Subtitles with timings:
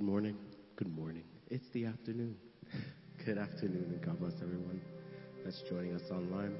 [0.00, 0.36] Good morning.
[0.76, 1.24] Good morning.
[1.50, 2.34] It's the afternoon.
[3.26, 4.80] Good afternoon, and God bless everyone
[5.44, 6.56] that's joining us online.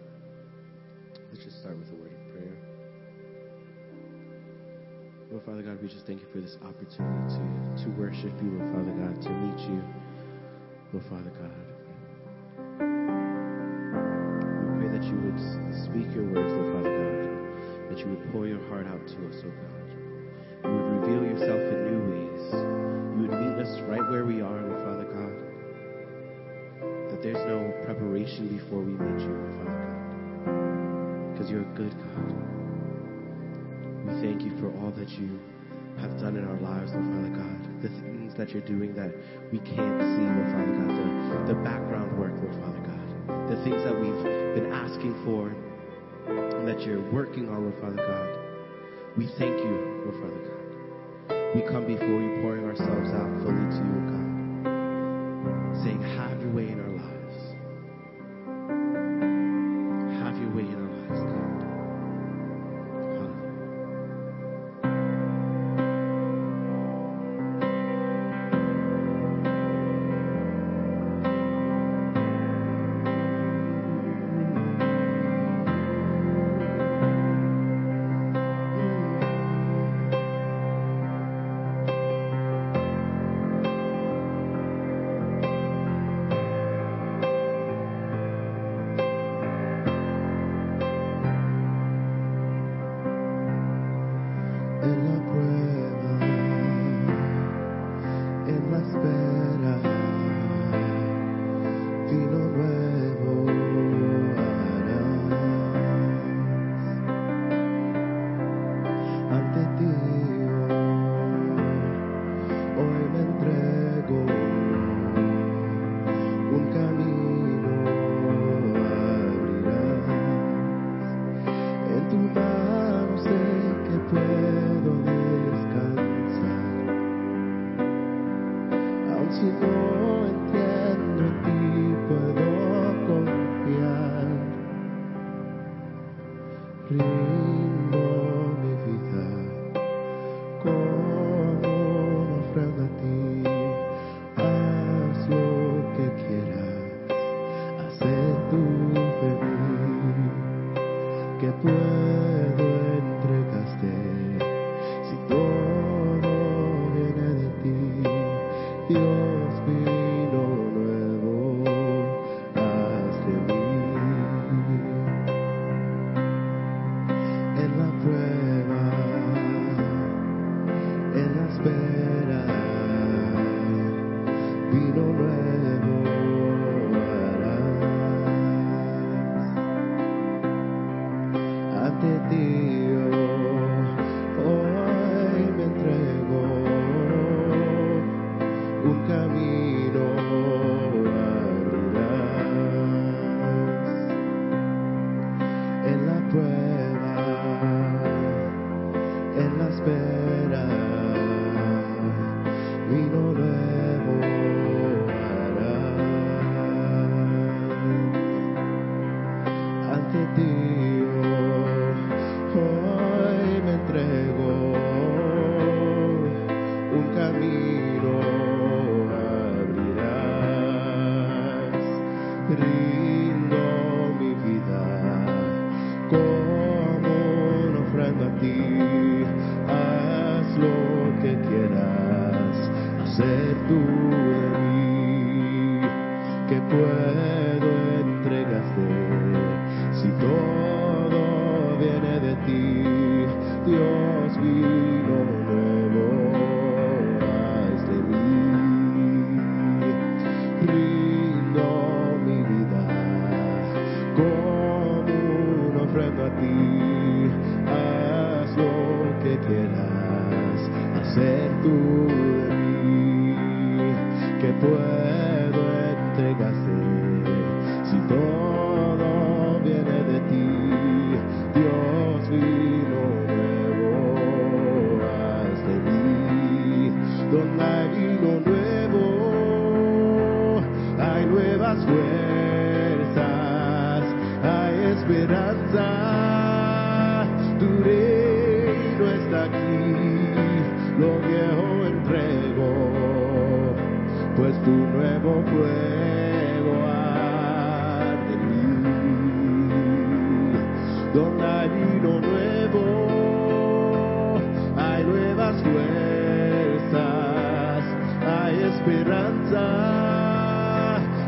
[1.33, 2.59] Let's just start with a word of prayer.
[5.31, 7.41] Lord Father God, we just thank you for this opportunity
[7.81, 9.83] to, to worship you, Lord Father God, to meet you,
[10.93, 11.65] Lord Father God.
[14.69, 15.41] We pray that you would
[15.89, 19.41] speak your words, Lord Father God, that you would pour your heart out to us,
[19.41, 19.89] oh God.
[20.69, 21.80] You would reveal yourself in
[23.91, 25.34] right where we are, Father God.
[27.11, 29.75] That there's no preparation before we meet you, Father
[30.47, 31.33] God.
[31.33, 32.31] Because you're a good God.
[34.06, 35.41] We thank you for all that you
[35.99, 37.83] have done in our lives, Lord Father God.
[37.83, 39.11] The things that you're doing that
[39.50, 40.95] we can't see, Lord Father God.
[40.95, 43.03] The, the background work, Lord Father God.
[43.50, 44.23] The things that we've
[44.55, 45.50] been asking for
[46.31, 48.39] and that you're working on, Lord Father God.
[49.19, 50.59] We thank you, Lord Father God.
[51.53, 55.83] We come before you, pouring ourselves out fully to you, God.
[55.83, 56.90] Saying, Have your way in our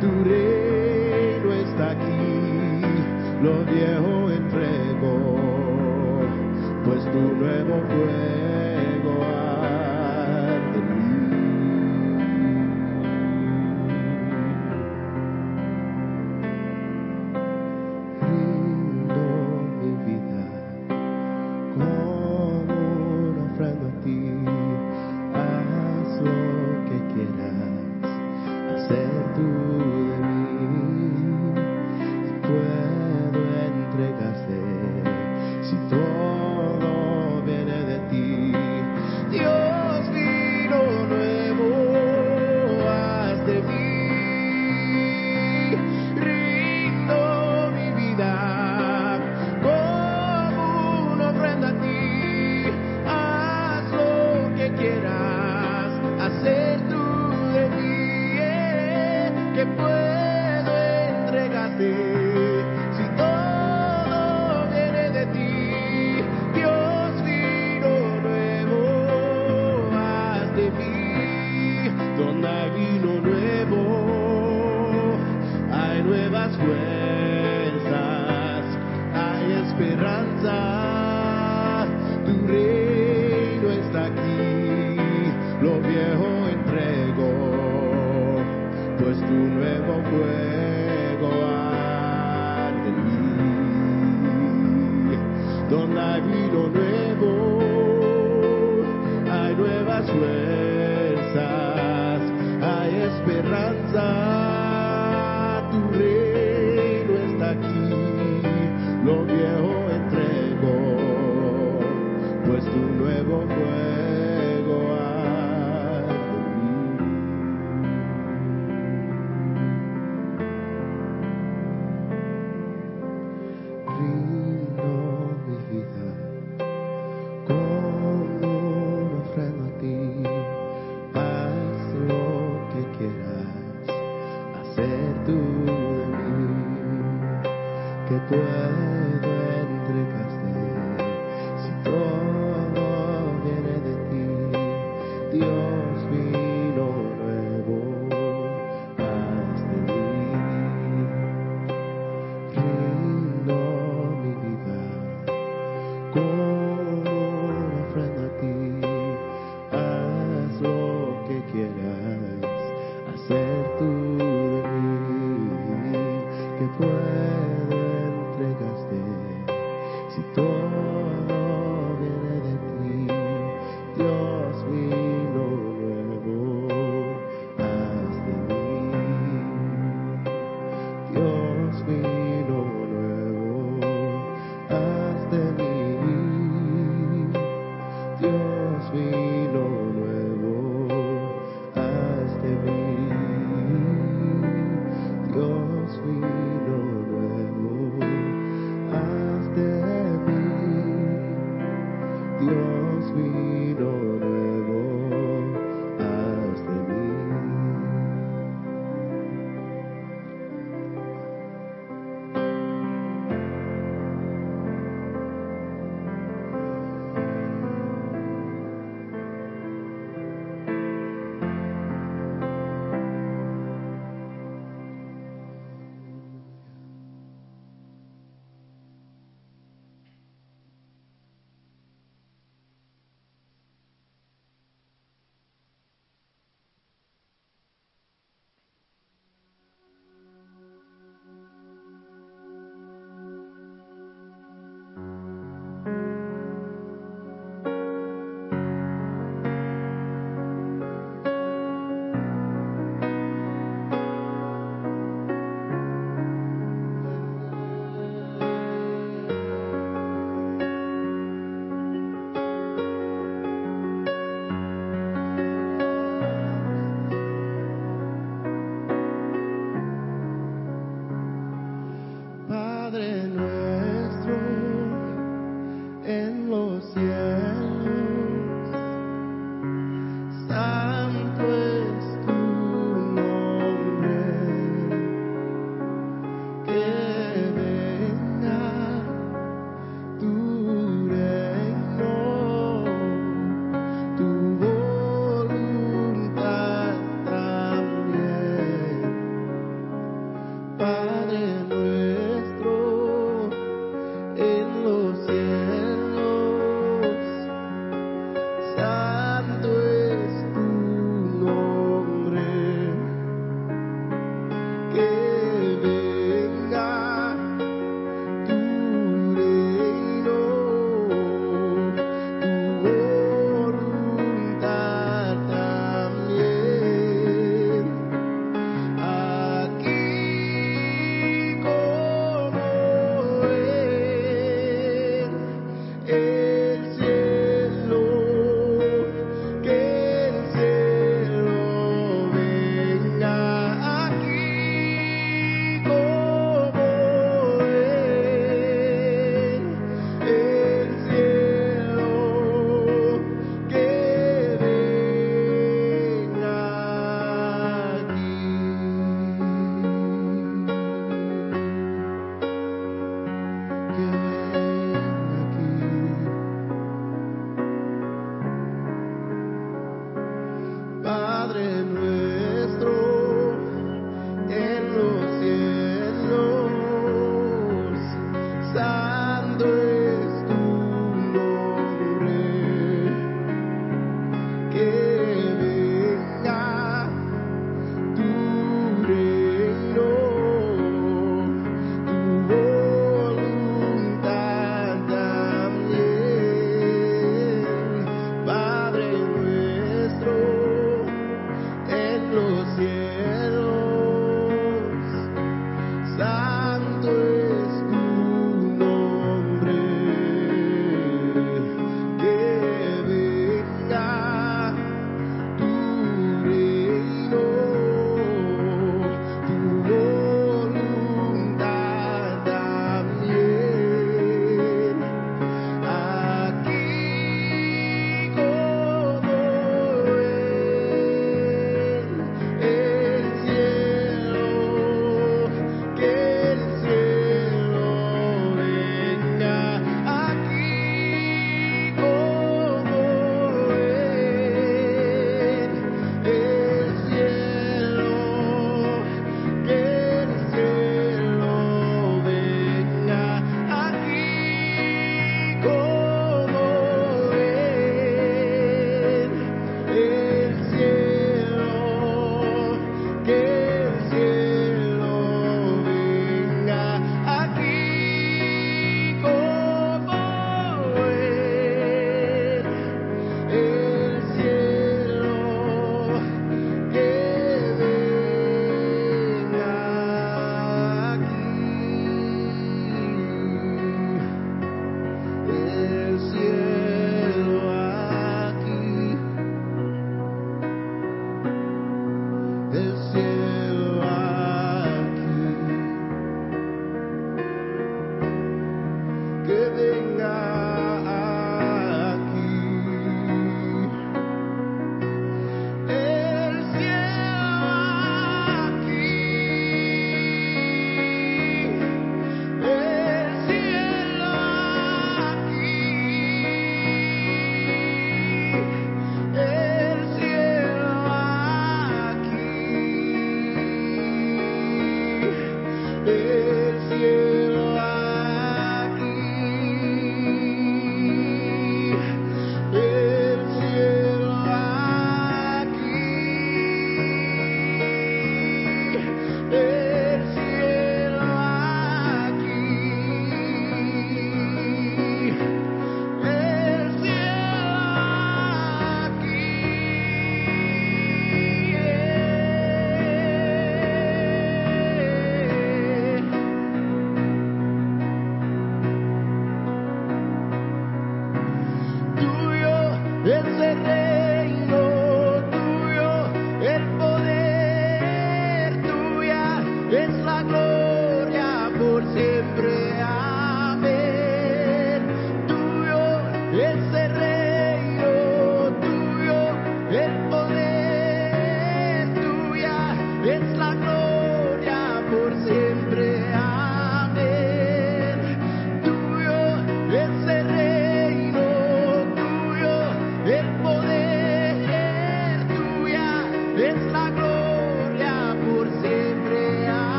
[0.00, 2.82] Tu reino está aquí,
[3.42, 4.15] lo viejo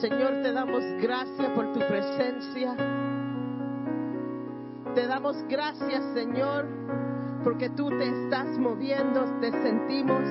[0.00, 2.74] Señor, te damos gracias por tu presencia.
[4.94, 6.66] Te damos gracias, Señor,
[7.42, 10.22] porque tú te estás moviendo, te sentimos.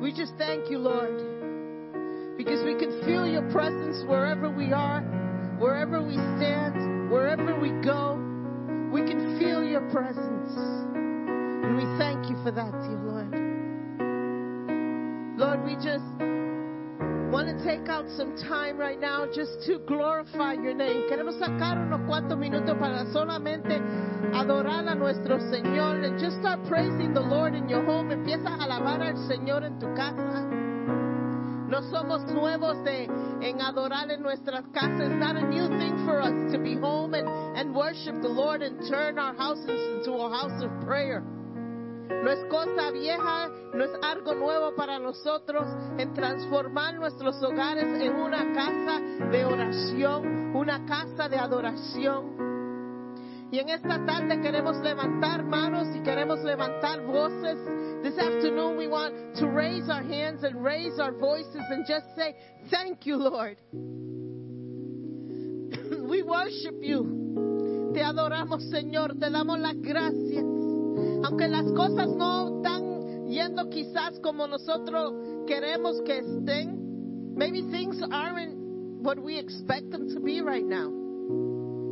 [0.00, 5.02] We just thank you, Lord, because we can feel your presence wherever we are,
[5.58, 8.18] wherever we stand, wherever we go.
[8.92, 10.52] We can feel your presence.
[10.94, 13.32] And we thank you for that, dear Lord.
[15.36, 16.23] Lord, we just
[17.34, 21.02] want to take out some time right now just to glorify your name.
[21.10, 23.82] Queremos sacar unos cuantos minutos para solamente
[24.32, 28.12] adorar a nuestro Señor and just start praising the Lord in your home.
[28.12, 30.46] Empieza a alabar al Señor en tu casa.
[31.66, 33.08] No somos nuevos de,
[33.42, 35.10] en adorar en nuestras casas.
[35.10, 37.26] It's not a new thing for us to be home and,
[37.58, 41.24] and worship the Lord and turn our houses into a house of prayer.
[42.08, 45.66] No es cosa vieja, no es algo nuevo para nosotros
[45.98, 52.34] en transformar nuestros hogares en una casa de oración, una casa de adoración.
[53.50, 57.58] Y en esta tarde queremos levantar manos y queremos levantar voces.
[58.02, 62.34] This afternoon we want to raise our hands and raise our voices and just say,
[62.70, 63.56] Thank you, Lord.
[66.08, 67.92] We worship you.
[67.94, 69.18] Te adoramos, Señor.
[69.20, 70.53] Te damos las gracias.
[71.24, 75.14] Aunque las cosas no están yendo quizás como nosotros
[75.46, 77.34] queremos que estén.
[77.36, 78.54] Maybe things aren't
[79.02, 80.90] what we expect them to be right now.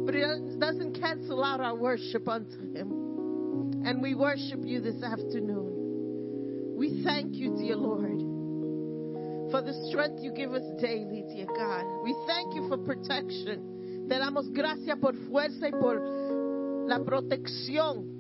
[0.07, 3.85] But it doesn't cancel out our worship unto Him.
[3.85, 6.77] And we worship you this afternoon.
[6.77, 8.20] We thank you, dear Lord,
[9.51, 12.03] for the strength you give us daily, dear God.
[12.03, 14.07] We thank you for protection.
[14.09, 16.01] Te damos gracias por fuerza y por
[16.88, 18.12] la protección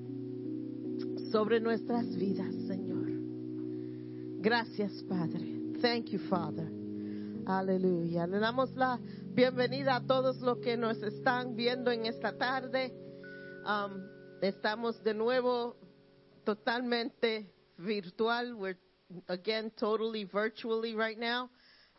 [1.32, 3.06] sobre nuestras vidas, Señor.
[4.42, 5.72] Gracias, Padre.
[5.80, 6.68] Thank you, Father.
[7.46, 8.26] Aleluya.
[8.26, 9.00] Le damos la
[9.34, 12.92] bienvenida a todos los que nos están viendo en esta tarde.
[13.64, 14.02] Um,
[14.42, 15.76] estamos de nuevo
[16.44, 18.54] totalmente virtual.
[18.54, 18.78] We're
[19.28, 21.48] again totally virtually right now.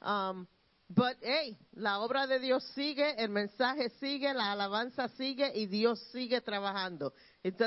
[0.04, 0.48] Um,
[0.90, 6.00] but hey, la obra de Dios sigue, el mensaje sigue, la alabanza sigue y Dios
[6.12, 7.14] sigue trabajando.
[7.44, 7.58] It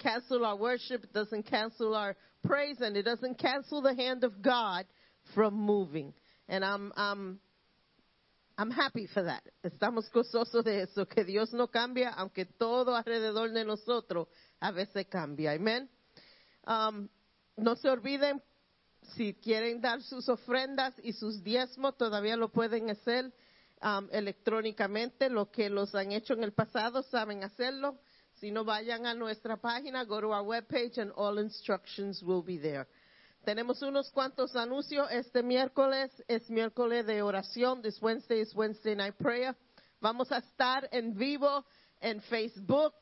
[0.00, 4.42] cancel our worship, it doesn't cancel our praise, and it doesn't cancel the hand of
[4.42, 4.86] God
[5.34, 6.12] from moving.
[6.48, 7.38] And I'm, I'm,
[8.58, 9.42] I'm happy for that.
[9.64, 14.26] Estamos gozosos de eso, que Dios no cambia, aunque todo alrededor de nosotros
[14.60, 15.52] a veces cambia.
[15.52, 15.88] Amén.
[16.66, 17.08] Um,
[17.56, 18.42] no se olviden,
[19.16, 23.32] si quieren dar sus ofrendas y sus diezmos, todavía lo pueden hacer
[23.82, 25.30] um, electrónicamente.
[25.30, 27.98] Los que los han hecho en el pasado saben hacerlo.
[28.40, 32.56] Si no, vayan a nuestra página, go to our webpage, and all instructions will be
[32.56, 32.86] there.
[33.44, 35.10] Tenemos unos cuantos anuncios.
[35.10, 37.82] Este miércoles es miércoles de oración.
[37.82, 39.54] This Wednesday is Wednesday night prayer.
[40.00, 41.66] Vamos a estar en vivo
[42.00, 42.94] en Facebook,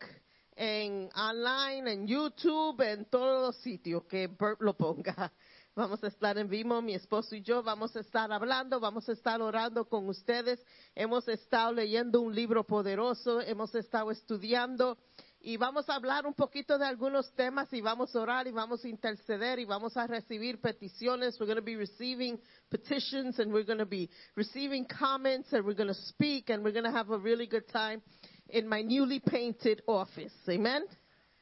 [0.56, 5.32] en online, en YouTube, en todos los sitios que Bert lo ponga.
[5.76, 9.12] Vamos a estar en vivo, mi esposo y yo, vamos a estar hablando, vamos a
[9.12, 10.60] estar orando con ustedes.
[10.96, 14.98] Hemos estado leyendo un libro poderoso, hemos estado estudiando
[15.40, 18.84] y vamos a hablar un poquito de algunos temas y vamos a orar y vamos
[18.84, 21.38] a interceder y vamos a recibir peticiones.
[21.38, 25.76] We're going to be receiving petitions and we're going to be receiving comments and we're
[25.76, 28.02] going to speak and we're going to have a really good time
[28.48, 30.32] in my newly painted office.
[30.48, 30.84] Amen.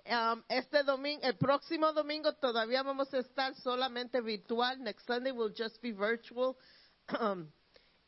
[0.09, 4.79] um, este domingo, el próximo domingo todavía vamos a estar solamente virtual.
[4.79, 6.57] Next Sunday will just be virtual.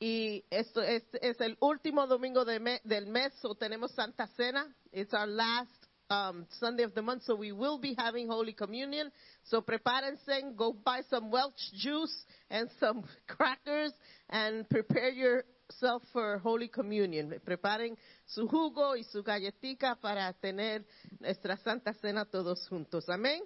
[0.02, 4.66] Y esto es, es el último domingo de me, del mes, so tenemos Santa Cena.
[4.92, 5.70] It's our last
[6.08, 9.12] um, Sunday of the month, so we will be having Holy Communion.
[9.44, 13.92] So prepárense, go buy some Welch juice and some crackers
[14.30, 17.38] and prepare yourself for Holy Communion.
[17.46, 20.86] Preparen su jugo y su galletica para tener
[21.18, 23.06] nuestra Santa Cena todos juntos.
[23.10, 23.42] Amén.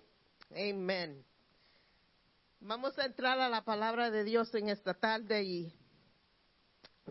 [0.53, 1.25] Amén.
[2.61, 5.75] Vamos a entrar a la palabra de Dios en esta tarde y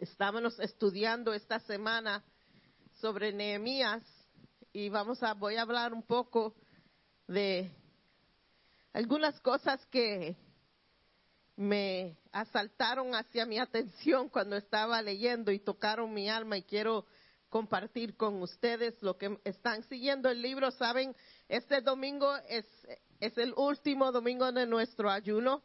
[0.02, 2.24] Estábamos estudiando esta semana
[3.00, 4.04] sobre Nehemías
[4.74, 6.56] y vamos a voy a hablar un poco
[7.28, 7.72] de
[8.92, 10.36] algunas cosas que
[11.56, 17.06] me asaltaron hacia mi atención cuando estaba leyendo y tocaron mi alma y quiero
[17.50, 20.72] compartir con ustedes lo que están siguiendo el libro.
[20.72, 21.16] Saben,
[21.48, 22.66] este domingo es,
[23.20, 25.62] es el último domingo de nuestro ayuno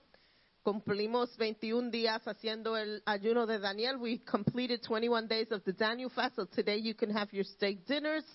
[0.68, 3.96] cumplimos 21 días haciendo el ayuno de Daniel.
[3.96, 6.36] We completed 21 days of the Daniel fast.
[6.36, 8.26] So today you can have your steak dinners.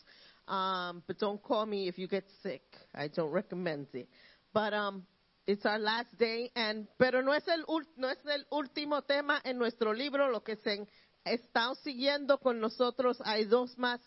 [0.48, 2.64] Um, but don't call me if you get sick.
[2.96, 4.10] I don't recommend it.
[4.52, 5.06] But um,
[5.46, 6.50] it's our last day.
[6.56, 7.66] And, pero no es, el,
[7.98, 10.32] no es el último tema en nuestro libro.
[10.32, 10.88] Lo que se
[11.24, 14.02] está siguiendo con nosotros, hay dos más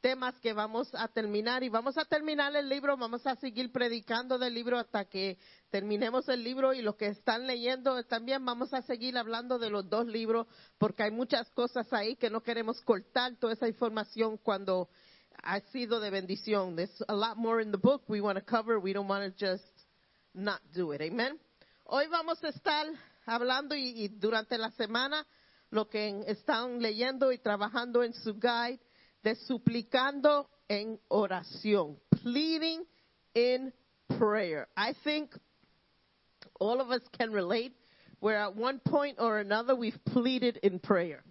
[0.00, 4.38] temas que vamos a terminar y vamos a terminar el libro, vamos a seguir predicando
[4.38, 5.38] del libro hasta que
[5.70, 9.88] terminemos el libro y los que están leyendo también vamos a seguir hablando de los
[9.88, 10.46] dos libros
[10.78, 14.88] porque hay muchas cosas ahí que no queremos cortar toda esa información cuando
[15.42, 16.76] ha sido de bendición.
[16.76, 18.78] There's a lot more in the book we want to cover.
[18.78, 19.64] We don't want to just
[20.34, 21.00] not do it.
[21.00, 21.38] Amen.
[21.84, 22.86] Hoy vamos a estar
[23.26, 25.26] hablando y, y durante la semana
[25.70, 28.80] lo que están leyendo y trabajando en su guide
[29.22, 32.84] de suplicando en oración, pleading
[33.34, 33.72] in
[34.18, 34.68] prayer.
[34.76, 35.34] I think
[36.60, 37.74] all of us can relate
[38.20, 41.22] where at one point or another we've pleaded in prayer.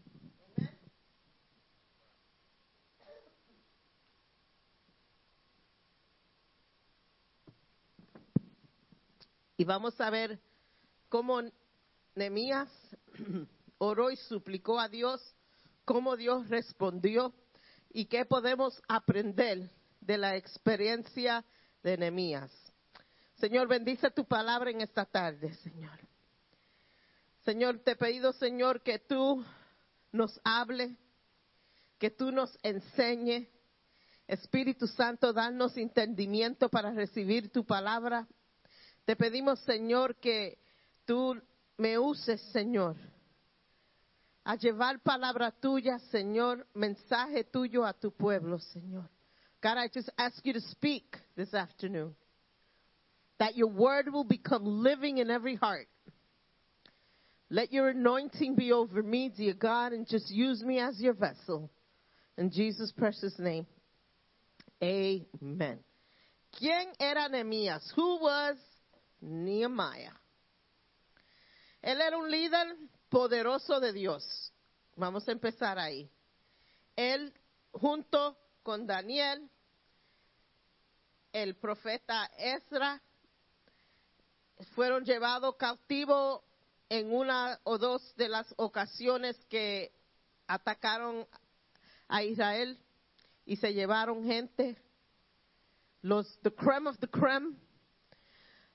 [9.59, 10.39] Y vamos a ver
[11.09, 11.41] cómo
[12.15, 12.69] Nehemías
[13.79, 15.19] oró y suplicó a Dios,
[15.83, 17.33] cómo Dios respondió
[17.97, 21.43] y qué podemos aprender de la experiencia
[21.81, 22.51] de Nehemías.
[23.39, 25.97] Señor, bendice tu palabra en esta tarde, Señor.
[27.43, 29.43] Señor, te he pedido, Señor, que tú
[30.11, 30.95] nos hable,
[31.97, 33.49] que tú nos enseñe.
[34.27, 38.27] Espíritu Santo, danos entendimiento para recibir tu palabra.
[39.05, 40.59] Te pedimos, Señor, que
[41.05, 41.35] tú
[41.77, 42.95] me uses, Señor,
[44.47, 49.09] a llevar palabra tuya, Señor, mensaje tuyo a tu pueblo, Señor.
[49.61, 52.15] God, I just ask you to speak this afternoon.
[53.39, 55.89] That your word will become living in every heart.
[57.49, 61.69] Let your anointing be over me, dear God, and just use me as your vessel.
[62.37, 63.67] In Jesus' precious name.
[64.81, 65.79] Amen.
[66.57, 67.91] ¿Quién era Nehemías?
[67.97, 68.55] Who was
[69.21, 70.15] Nehemiah?
[71.83, 72.75] Él era un líder
[73.09, 74.53] poderoso de Dios.
[74.95, 76.09] Vamos a empezar ahí.
[76.95, 77.33] Él,
[77.71, 79.49] junto con Daniel,
[81.31, 83.01] el profeta Ezra,
[84.73, 86.41] fueron llevados cautivos
[86.89, 89.91] en una o dos de las ocasiones que
[90.47, 91.27] atacaron
[92.07, 92.79] a Israel
[93.45, 94.77] y se llevaron gente,
[96.01, 97.55] los the creme of the creme,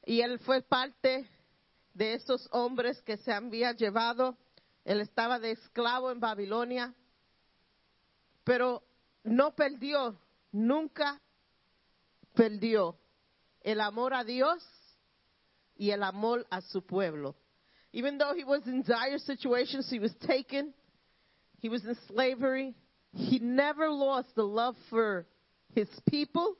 [0.04, 1.28] y él fue parte
[1.94, 4.36] de esos hombres que se habían llevado.
[4.84, 6.94] Él estaba de esclavo en Babilonia,
[8.44, 8.82] pero
[9.24, 10.18] no perdió,
[10.50, 11.20] nunca
[12.34, 12.98] perdió
[13.60, 14.64] el amor a Dios
[15.76, 17.36] y el amor a su pueblo.
[17.92, 20.72] Even though he was in dire situations, he was taken,
[21.58, 22.74] he was in slavery,
[23.12, 25.26] he never lost the love for
[25.74, 26.56] his people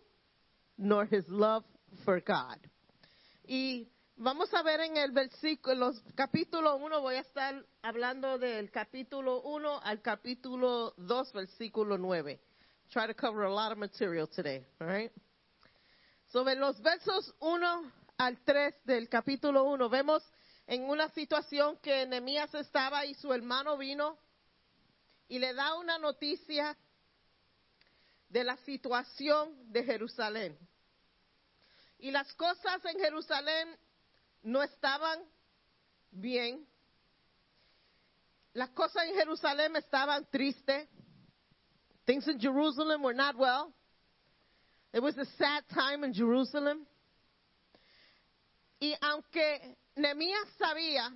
[0.77, 1.64] nor his love
[2.05, 2.59] for God.
[3.49, 8.70] Y vamos a ver en el versículo, los capítulo 1, voy a estar hablando del
[8.70, 12.40] capítulo 1 al capítulo 2, versículo 9.
[12.90, 15.12] Try to cover a lot of material today, all right?
[16.29, 20.22] Sobre los versos 1 al 3 del capítulo 1, vemos
[20.66, 24.18] en una situación que Nehemías estaba y su hermano vino
[25.29, 26.77] y le da una noticia
[28.29, 30.59] de la situación de Jerusalén.
[31.98, 33.79] Y las cosas en Jerusalén
[34.43, 35.21] no estaban
[36.11, 36.67] bien.
[38.55, 40.89] Las cosas en Jerusalén estaban tristes.
[42.05, 43.73] Things in Jerusalem were not well.
[44.93, 46.87] It was a sad time in Jerusalem.
[48.81, 51.11] Y aunque Nehemías sabía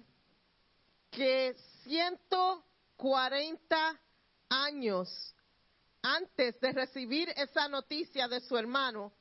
[1.10, 4.00] que 140
[4.48, 5.34] años
[6.02, 9.12] antes de recibir esa noticia de su hermano,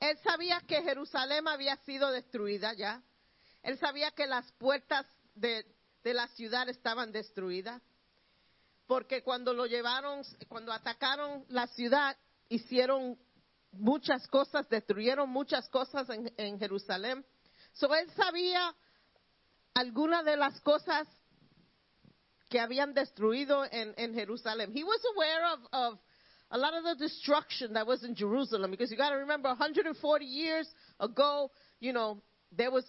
[0.00, 3.00] él sabía que Jerusalén había sido destruida ya.
[3.66, 5.66] Él sabía que las puertas de,
[6.04, 7.82] de la ciudad estaban destruidas.
[8.86, 12.16] Porque cuando lo llevaron, cuando atacaron la ciudad,
[12.48, 13.18] hicieron
[13.72, 17.26] muchas cosas, destruyeron muchas cosas en, en Jerusalén.
[17.72, 18.72] So él sabía
[19.74, 21.08] algunas de las cosas
[22.48, 24.70] que habían destruido en, en Jerusalén.
[24.76, 25.98] He was aware of, of
[26.50, 30.24] a lot of the destruction that was in Jerusalem because you got to remember 140
[30.24, 31.50] years ago,
[31.80, 32.84] you know, there was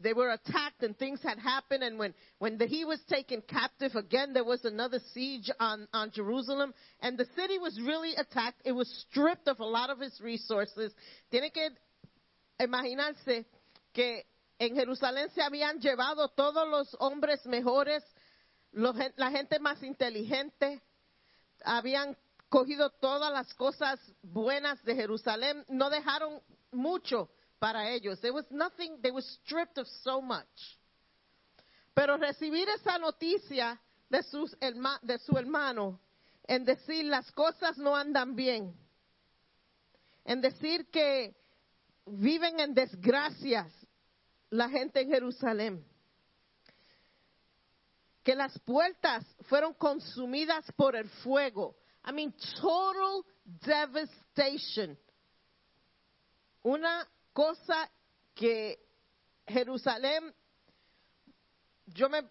[0.00, 1.82] they were attacked and things had happened.
[1.82, 6.10] And when when the, he was taken captive again there was another siege on on
[6.12, 6.74] Jerusalem.
[7.00, 8.62] And the city was really attacked.
[8.64, 10.92] It was stripped of a lot of its resources.
[11.30, 11.70] Tiene que
[12.60, 13.44] imaginarse
[13.92, 14.24] que
[14.58, 18.02] en Jerusalén se habían llevado todos los hombres mejores,
[18.72, 20.82] los la gente más inteligente,
[21.64, 22.16] habían
[22.48, 26.40] cogido todas las cosas buenas de Jerusalén, no dejaron
[26.72, 28.20] mucho para ellos.
[28.20, 30.46] There was nothing, they were stripped of so much.
[31.94, 34.56] Pero recibir esa noticia de, sus
[35.02, 36.00] de su hermano,
[36.46, 38.74] en decir las cosas no andan bien,
[40.24, 41.34] en decir que
[42.06, 43.72] viven en desgracias
[44.50, 45.84] la gente en Jerusalén,
[48.22, 51.76] que las puertas fueron consumidas por el fuego.
[52.06, 54.96] I mean, total devastation.
[56.62, 57.06] Una
[57.38, 57.88] cosa
[58.34, 58.84] que
[59.46, 60.34] Jerusalén
[61.86, 62.24] yo me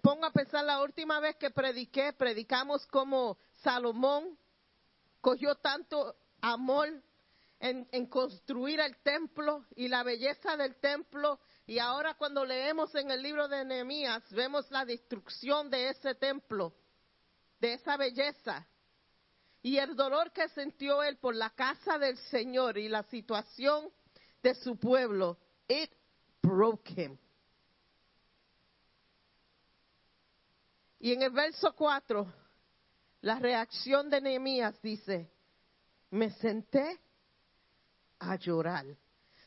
[0.00, 4.38] pongo a pensar la última vez que prediqué, predicamos como Salomón
[5.20, 6.88] cogió tanto amor
[7.58, 11.40] en, en construir el templo y la belleza del templo.
[11.66, 16.72] Y ahora cuando leemos en el libro de Nehemías, vemos la destrucción de ese templo,
[17.58, 18.64] de esa belleza.
[19.62, 23.90] Y el dolor que sintió él por la casa del Señor y la situación
[24.44, 25.90] de su pueblo, it
[26.42, 27.18] broke him.
[31.00, 32.32] Y en el verso 4,
[33.22, 35.30] la reacción de Nehemías dice,
[36.10, 37.00] me senté
[38.20, 38.84] a llorar.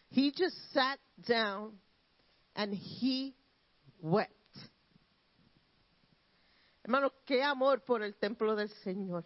[0.09, 1.79] He just sat down
[2.55, 3.35] and he
[3.99, 4.33] wept.
[6.83, 9.25] Hermano, qué amor por el templo del Señor.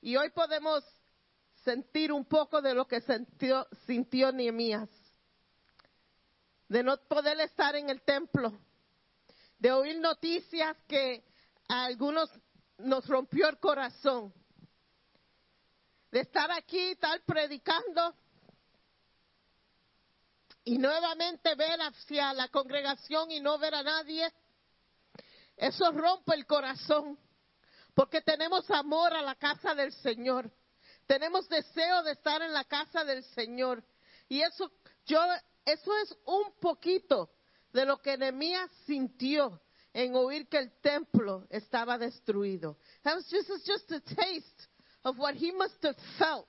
[0.00, 0.84] Y hoy podemos
[1.66, 4.30] sentir un poco de lo que sintió, sintió.
[6.68, 8.56] De no poder estar en el templo.
[9.58, 11.24] De oír noticias que
[11.68, 12.30] a algunos
[12.78, 14.32] nos rompió el corazón.
[16.12, 18.14] De estar aquí, estar predicando
[20.62, 24.32] y nuevamente ver hacia la congregación y no ver a nadie.
[25.56, 27.18] Eso rompe el corazón.
[27.92, 30.50] Porque tenemos amor a la casa del Señor.
[31.06, 33.82] Tenemos deseo de estar en la casa del Señor.
[34.28, 34.70] Y eso,
[35.06, 35.20] yo,
[35.64, 37.30] eso es un poquito
[37.72, 39.60] de lo que Nehemías sintió
[39.92, 42.76] en oír que el templo estaba destruido.
[43.02, 44.68] That was just, a taste
[45.04, 46.48] of what he must have felt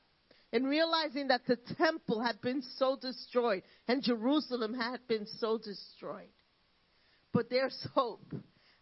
[0.51, 6.31] in realizing that the temple had been so destroyed and Jerusalem had been so destroyed.
[7.31, 8.33] But there's hope.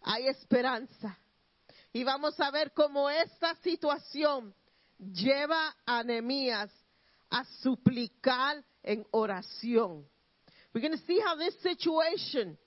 [0.03, 1.17] Hay esperanza.
[1.93, 4.53] Y vamos a ver cómo esta situación
[4.99, 6.71] lleva a Nehemías
[7.29, 10.03] a suplicar en oración.
[10.73, 12.57] We're going to see how this situation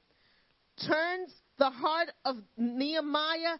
[0.86, 3.58] turns the heart of Nehemiah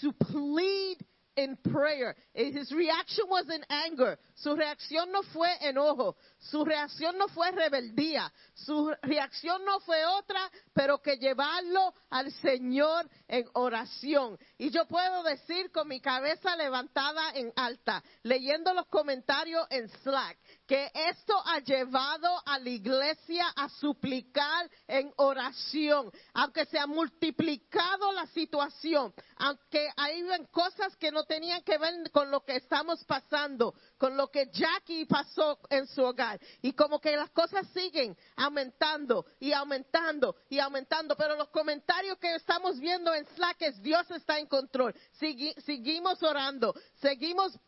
[0.00, 0.96] to plead
[1.36, 2.14] in prayer.
[2.34, 4.18] And His reaction was in anger.
[4.34, 6.16] Su reacción no fue enojo.
[6.38, 8.32] Su reacción no fue rebeldía.
[8.54, 14.38] Su reacción no fue otra, pero que llevarlo al Señor en oración.
[14.58, 20.38] Y yo puedo decir con mi cabeza levantada en alta, leyendo los comentarios en Slack,
[20.72, 28.10] que esto ha llevado a la iglesia a suplicar en oración, aunque se ha multiplicado
[28.12, 33.74] la situación, aunque hay cosas que no tenían que ver con lo que estamos pasando,
[33.98, 39.26] con lo que Jackie pasó en su hogar, y como que las cosas siguen aumentando
[39.40, 44.38] y aumentando y aumentando, pero los comentarios que estamos viendo en Slack es Dios está
[44.38, 47.58] en control, Segui- seguimos orando, seguimos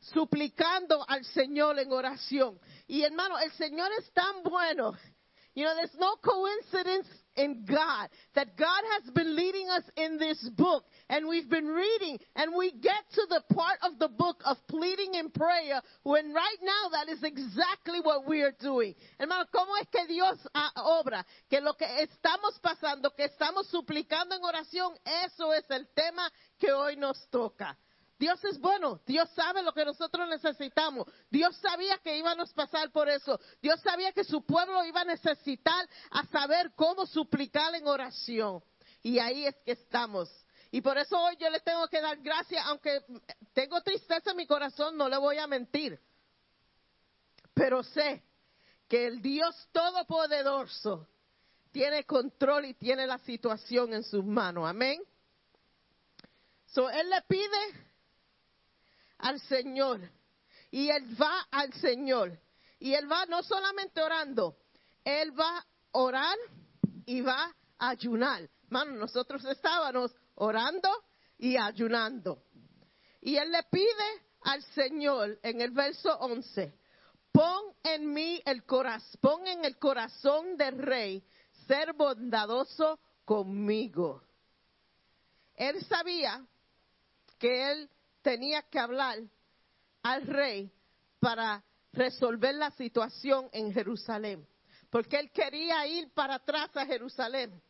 [0.00, 2.58] suplicando al Señor en oración.
[2.86, 4.96] Y hermano, el Señor es tan bueno.
[5.54, 7.06] You know, there's no coincidence
[7.36, 12.18] in God that God has been leading us in this book and we've been reading
[12.36, 16.56] and we get to the part of the book of pleading in prayer when right
[16.62, 18.94] now that is exactly what we are doing.
[19.20, 21.22] Hermano, ¿cómo es que Dios ah, obra?
[21.50, 24.94] Que lo que estamos pasando, que estamos suplicando en oración,
[25.26, 27.76] eso es el tema que hoy nos toca.
[28.22, 31.08] Dios es bueno, Dios sabe lo que nosotros necesitamos.
[31.28, 33.36] Dios sabía que íbamos a pasar por eso.
[33.60, 38.62] Dios sabía que su pueblo iba a necesitar a saber cómo suplicar en oración.
[39.02, 40.30] Y ahí es que estamos.
[40.70, 43.00] Y por eso hoy yo le tengo que dar gracias, aunque
[43.52, 45.98] tengo tristeza en mi corazón, no le voy a mentir.
[47.52, 48.22] Pero sé
[48.86, 51.08] que el Dios Todopoderoso
[51.72, 54.68] tiene control y tiene la situación en sus manos.
[54.68, 55.02] Amén.
[56.66, 57.91] So, él le pide
[59.22, 60.00] al Señor.
[60.70, 62.38] Y él va al Señor.
[62.78, 64.56] Y él va no solamente orando,
[65.04, 66.36] él va a orar
[67.06, 68.48] y va a ayunar.
[68.64, 70.88] Hermano, nosotros estábamos orando
[71.38, 72.42] y ayunando.
[73.20, 76.74] Y él le pide al Señor en el verso 11,
[77.30, 81.24] pon en mí el corazón, pon en el corazón del rey
[81.68, 84.22] ser bondadoso conmigo.
[85.54, 86.44] Él sabía
[87.38, 87.90] que él
[88.22, 89.18] tenía que hablar
[90.02, 90.72] al rey
[91.20, 91.62] para
[91.92, 94.46] resolver la situación en Jerusalén,
[94.90, 97.60] porque él quería ir para atrás a Jerusalén.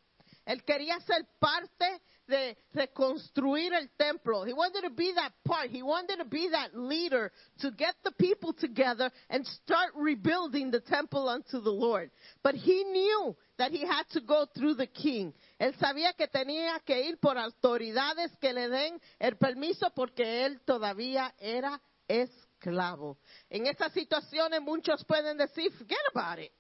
[0.45, 4.45] Él quería ser parte de reconstruir el templo.
[4.45, 5.71] He wanted to be that part.
[5.71, 7.31] He wanted to be that leader
[7.61, 12.11] to get the people together and start rebuilding the temple unto the Lord.
[12.43, 15.33] But he knew that he had to go through the king.
[15.61, 20.61] Él sabía que tenía que ir por autoridades que le den el permiso porque él
[20.65, 23.19] todavía era esclavo.
[23.51, 26.53] En estas situaciones muchos pueden decir, forget about it.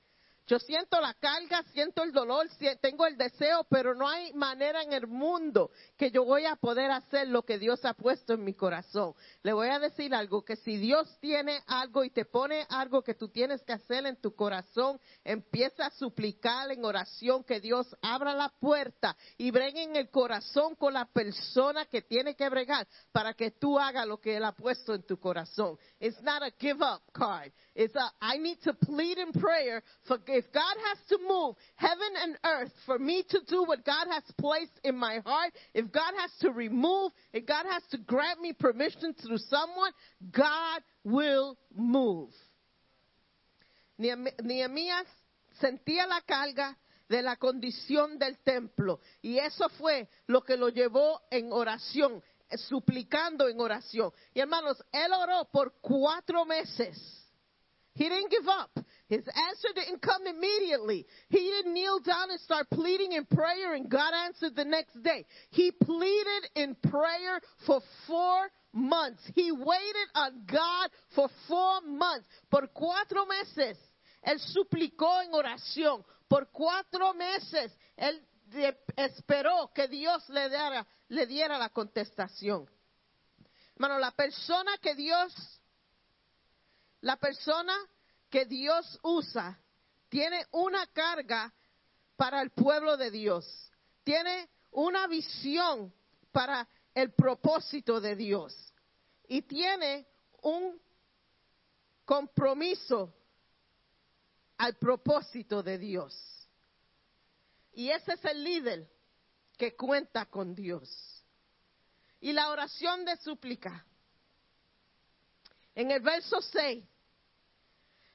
[0.46, 2.48] Yo siento la carga, siento el dolor,
[2.80, 6.90] tengo el deseo, pero no hay manera en el mundo que yo voy a poder
[6.90, 9.14] hacer lo que Dios ha puesto en mi corazón.
[9.42, 13.14] Le voy a decir algo, que si Dios tiene algo y te pone algo que
[13.14, 18.34] tú tienes que hacer en tu corazón, empieza a suplicar en oración que Dios abra
[18.34, 23.34] la puerta y bregue en el corazón con la persona que tiene que bregar para
[23.34, 25.78] que tú hagas lo que Él ha puesto en tu corazón.
[26.00, 27.52] It's not a give up card.
[27.74, 32.08] It's a, I need to plead in prayer for if God has to move heaven
[32.22, 36.12] and earth for me to do what God has placed in my heart, if God
[36.18, 39.92] has to remove, if God has to grant me permission through someone,
[40.30, 42.30] God will move.
[43.98, 45.06] Nehem- Nehemías
[45.60, 46.76] sentía la carga
[47.08, 52.22] de la condición del templo y eso fue lo que lo llevó en oración,
[52.68, 54.12] suplicando en oración.
[54.34, 56.96] Y hermanos, él oró por cuatro meses.
[57.94, 58.70] He didn't give up.
[59.12, 61.06] His answer didn't come immediately.
[61.28, 65.26] He didn't kneel down and start pleading in prayer and God answered the next day.
[65.50, 69.20] He pleaded in prayer for four months.
[69.34, 72.26] He waited on God for four months.
[72.50, 73.76] Por cuatro meses.
[74.26, 76.02] Él suplicó en oración.
[76.26, 77.70] Por cuatro meses.
[77.98, 78.18] Él
[78.96, 82.66] esperó que Dios le diera, le diera la contestación.
[83.74, 85.34] Hermano, la persona que Dios
[87.02, 87.74] la persona
[88.32, 89.60] que Dios usa
[90.08, 91.52] tiene una carga
[92.16, 93.70] para el pueblo de Dios.
[94.02, 95.92] Tiene una visión
[96.32, 98.72] para el propósito de Dios.
[99.28, 100.06] Y tiene
[100.40, 100.80] un
[102.06, 103.14] compromiso
[104.56, 106.14] al propósito de Dios.
[107.74, 108.90] Y ese es el líder
[109.58, 110.90] que cuenta con Dios.
[112.18, 113.84] Y la oración de súplica.
[115.74, 116.91] En el verso 6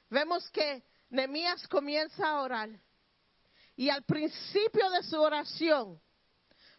[0.09, 2.69] vemos que Nehemías comienza a orar.
[3.75, 6.01] Y al principio de su oración,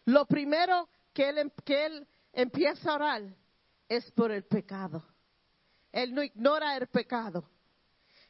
[0.05, 3.21] lo primero que él, em- que él empieza a orar
[3.87, 5.05] es por el pecado.
[5.91, 7.49] Él no ignora el pecado.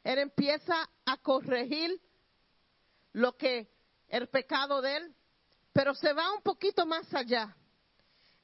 [0.02, 2.00] Él empieza a corregir
[3.12, 3.68] lo que
[4.08, 5.14] el pecado de él,
[5.72, 7.54] pero se va un poquito más allá.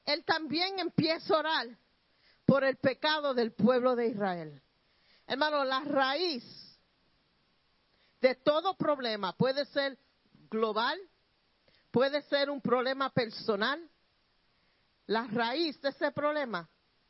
[0.05, 1.67] Él también empieza a orar
[2.45, 4.61] por el pecado del pueblo de Israel.
[5.27, 6.43] Hermano, la raíz
[8.21, 9.97] de todo problema puede ser
[10.49, 10.97] global,
[11.91, 13.79] puede ser un problema personal.
[15.07, 16.67] La raíz de ese problema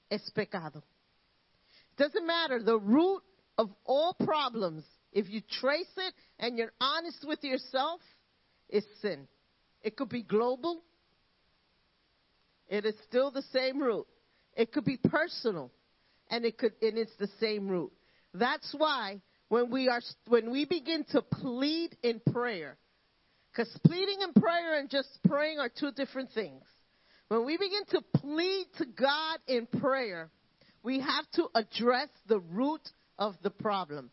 [0.09, 0.83] es pecado.
[1.91, 3.23] It Doesn't matter the root
[3.57, 4.83] of all problems.
[5.11, 8.01] If you trace it and you're honest with yourself,
[8.69, 9.27] is sin.
[9.81, 10.83] It could be global.
[12.67, 14.05] It is still the same root.
[14.55, 15.71] It could be personal,
[16.29, 17.91] and it could, and it's the same root.
[18.33, 22.77] That's why when we are, when we begin to plead in prayer,
[23.51, 26.63] because pleading in prayer and just praying are two different things.
[27.29, 30.29] When we begin to plead to God in prayer,
[30.83, 34.11] we have to address the root of the problem.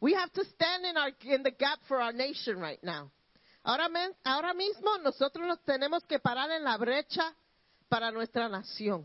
[0.00, 3.10] We have to stand in, our, in the gap for our nation right now.
[3.64, 3.88] Ahora,
[4.24, 7.32] ahora mismo nosotros nos tenemos que parar en la brecha
[7.88, 9.04] para nuestra nación.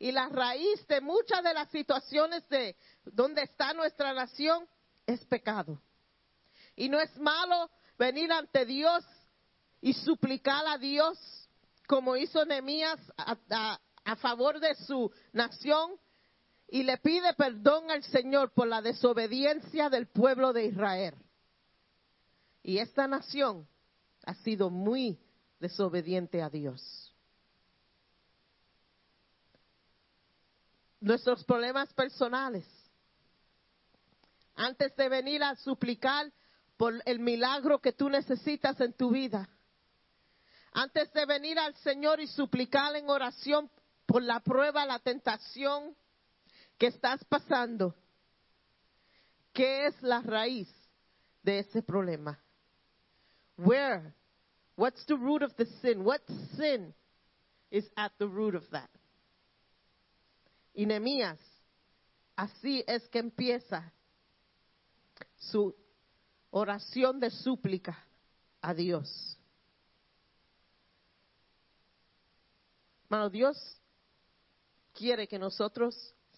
[0.00, 2.74] Y la raíz de muchas de las situaciones de
[3.04, 4.66] donde está nuestra nación
[5.06, 5.78] es pecado.
[6.74, 9.04] Y no es malo venir ante Dios
[9.82, 11.18] y suplicar a Dios,
[11.86, 15.92] como hizo Nehemías a, favor de su nación,
[16.66, 21.14] y le pide perdón al Señor por la desobediencia del pueblo de Israel.
[22.62, 23.68] Y esta nación
[24.24, 25.18] ha sido muy
[25.58, 27.09] desobediente a Dios.
[31.00, 32.66] Nuestros problemas personales.
[34.54, 36.30] Antes de venir a suplicar
[36.76, 39.48] por el milagro que tú necesitas en tu vida.
[40.72, 43.70] Antes de venir al Señor y suplicar en oración
[44.06, 45.96] por la prueba, la tentación
[46.78, 47.94] que estás pasando.
[49.52, 50.68] ¿Qué es la raíz
[51.42, 52.38] de ese problema?
[53.56, 54.14] Where?
[54.76, 56.04] What's the root of the sin?
[56.04, 56.22] What
[56.56, 56.94] sin
[57.70, 58.90] is at the root of that?
[60.80, 61.38] Y Nehemías,
[62.34, 63.92] así es que empieza
[65.36, 65.76] su
[66.48, 68.02] oración de súplica
[68.62, 69.36] a Dios.
[73.04, 73.58] Hermano, Dios
[74.94, 75.94] quiere que nosotros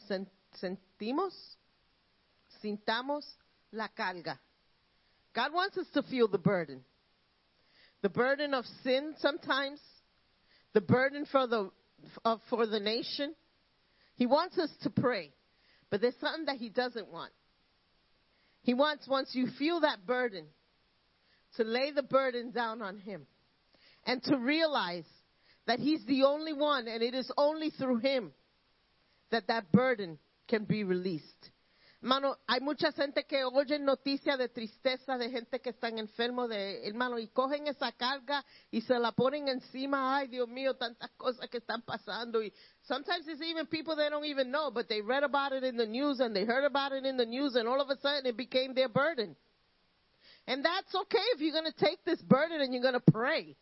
[0.08, 1.56] sen- sentimos,
[2.60, 3.38] sintamos
[3.70, 4.42] la carga.
[5.32, 6.84] God wants us to feel the burden.
[8.00, 9.80] The burden of sin sometimes,
[10.72, 11.70] the burden for the,
[12.50, 13.36] for the nation.
[14.14, 15.32] He wants us to pray.
[15.90, 17.32] But there's something that he doesn't want.
[18.62, 20.46] He wants, once you feel that burden,
[21.56, 23.26] to lay the burden down on him
[24.06, 25.04] and to realize
[25.66, 28.32] that he's the only one and it is only through him
[29.30, 31.50] that that burden can be released.
[32.02, 36.84] Hermano, hay mucha gente que oye noticias de tristeza de gente que están enfermos de
[36.84, 40.16] hermano y cogen esa carga y se la ponen encima.
[40.16, 42.42] Ay, Dios mío, tantas cosas que están pasando.
[42.42, 45.76] Y sometimes it's even people they don't even know, but they read about it in
[45.76, 48.26] the news and they heard about it in the news and all of a sudden
[48.26, 49.36] it became their burden.
[50.48, 53.54] And that's okay if you're going to take this burden and you're going to pray.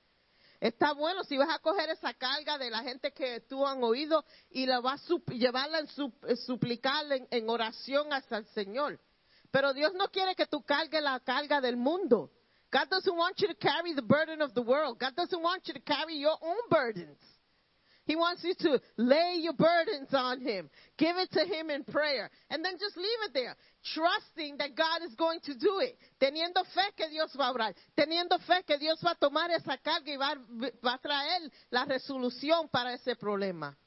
[0.61, 4.25] Está bueno si vas a coger esa carga de la gente que tú han oído
[4.51, 5.89] y la vas a llevarla en
[6.29, 9.01] eh, suplicarla en, en oración hasta el Señor.
[9.51, 12.31] Pero Dios no quiere que tú cargues la carga del mundo.
[12.71, 14.99] God doesn't want you to carry the burden of the world.
[14.99, 17.19] God doesn't want you to carry your own burdens.
[18.11, 20.69] He wants you to lay your burdens on Him.
[20.99, 22.29] Give it to Him in prayer.
[22.51, 23.55] And then just leave it there.
[23.95, 25.97] Trusting that God is going to do it.
[26.21, 27.73] Teniendo fe que Dios va a obrar.
[27.97, 30.35] Teniendo fe que Dios va a tomar esa carga y va,
[30.85, 33.79] va a traer la resolución para ese problema.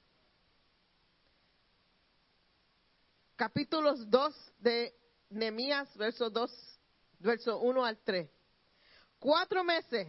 [3.36, 4.96] Capítulos 2 de
[5.32, 6.80] Nehemías, verso 2,
[7.20, 8.30] verso 1 al 3.
[9.20, 10.08] Cuatro meses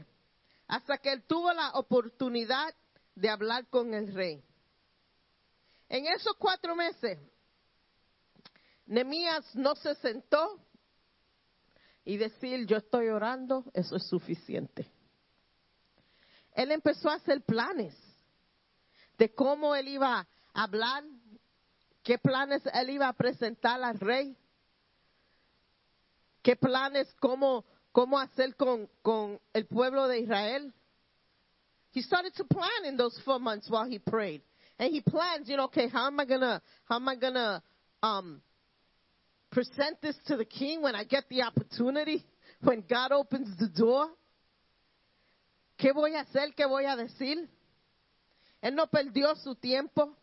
[0.68, 2.72] hasta que él tuvo la oportunidad
[3.14, 4.42] de hablar con el rey.
[5.88, 7.18] En esos cuatro meses,
[8.86, 10.60] Nemías no se sentó
[12.04, 14.90] y decir, yo estoy orando, eso es suficiente.
[16.52, 17.94] Él empezó a hacer planes
[19.18, 21.04] de cómo él iba a hablar,
[22.02, 24.36] qué planes él iba a presentar al rey,
[26.42, 30.74] qué planes, cómo, cómo hacer con, con el pueblo de Israel.
[31.94, 34.42] He started to plan in those four months while he prayed.
[34.80, 37.62] And he plans, you know, okay, how am I gonna, how am I gonna,
[38.02, 38.42] um,
[39.52, 42.24] present this to the king when I get the opportunity,
[42.60, 44.08] when God opens the door?
[45.80, 46.52] ¿Qué voy a hacer?
[46.58, 47.48] ¿Qué voy a decir?
[48.60, 50.16] Él no perdió su tiempo.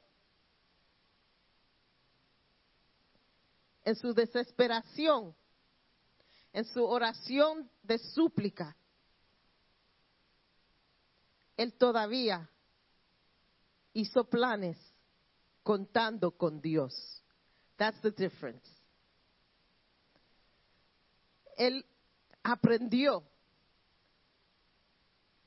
[3.86, 5.34] En su desesperación,
[6.51, 8.76] en su oración de súplica,
[11.62, 12.49] él todavía
[13.93, 14.78] hizo planes
[15.64, 17.22] contando con Dios.
[17.78, 18.68] That's the difference.
[21.57, 21.86] Él
[22.43, 23.24] aprendió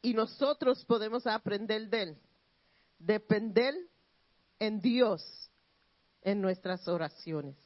[0.02, 2.18] y nosotros podemos aprender de él.
[2.98, 3.74] Depender
[4.58, 5.50] en Dios
[6.22, 7.56] en nuestras oraciones.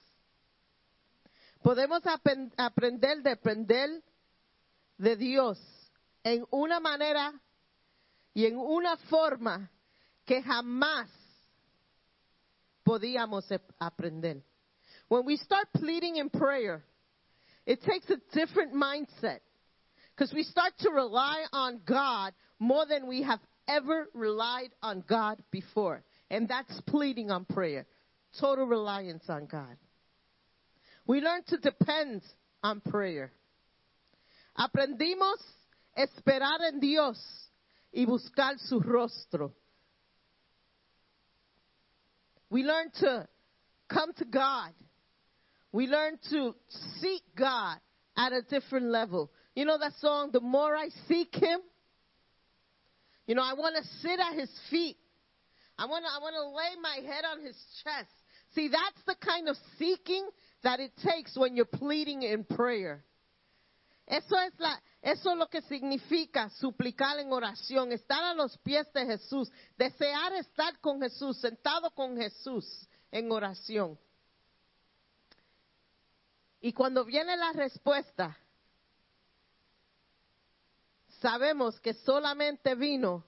[1.62, 4.02] Podemos apen- aprender, depender
[4.96, 5.58] de Dios
[6.22, 7.40] en una manera
[8.38, 9.68] y en una forma
[10.24, 11.08] que jamás
[12.84, 13.44] podíamos
[13.80, 14.44] aprender.
[15.08, 16.84] When we start pleading in prayer,
[17.66, 19.40] it takes a different mindset
[20.14, 25.42] because we start to rely on God more than we have ever relied on God
[25.50, 26.04] before.
[26.30, 27.86] And that's pleading on prayer.
[28.38, 29.76] Total reliance on God.
[31.08, 32.22] We learn to depend
[32.62, 33.32] on prayer.
[34.56, 35.42] Aprendimos
[35.96, 37.18] esperar en Dios
[37.92, 39.54] y buscar su rostro.
[42.50, 43.28] We learn to
[43.88, 44.72] come to God.
[45.72, 46.54] We learn to
[47.00, 47.76] seek God
[48.16, 49.30] at a different level.
[49.54, 51.60] You know that song, The More I Seek Him?
[53.26, 54.96] You know, I want to sit at His feet.
[55.78, 58.10] I want to I want to lay my head on His chest.
[58.54, 60.28] See, that's the kind of seeking
[60.62, 63.04] that it takes when you're pleading in prayer.
[64.08, 68.90] Eso es, la, eso es lo que significa suplicar en oración, estar a los pies
[68.94, 73.98] de Jesús, desear estar con Jesús, sentado con Jesús en oración.
[76.62, 78.34] Y cuando viene la respuesta,
[81.20, 83.26] sabemos que solamente vino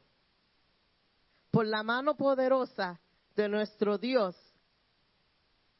[1.51, 2.99] por la mano poderosa
[3.37, 4.35] de nuestro Dios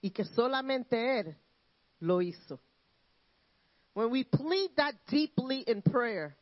[0.03, 1.39] y que solamente Él
[2.01, 2.61] lo hizo.
[4.01, 6.35] When we plead that deeply in prayer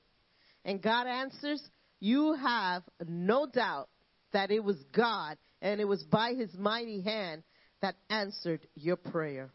[0.65, 1.61] and God answers,
[1.99, 3.89] you have no doubt
[4.33, 7.43] that it was God and it was by his mighty hand
[7.83, 9.51] that answered your prayer.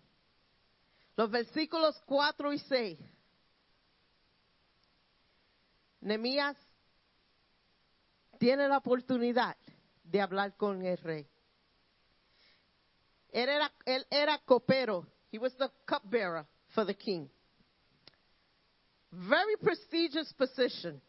[1.15, 2.99] Los versículos 4 y 6.
[6.01, 6.57] Nehemías
[8.37, 9.55] tiene la oportunidad
[10.03, 11.25] de hablar con el rey.
[13.31, 15.05] Él era, él era copero.
[15.31, 16.45] He was the cupbearer
[16.75, 17.29] for the king.
[19.13, 20.99] Very prestigious position.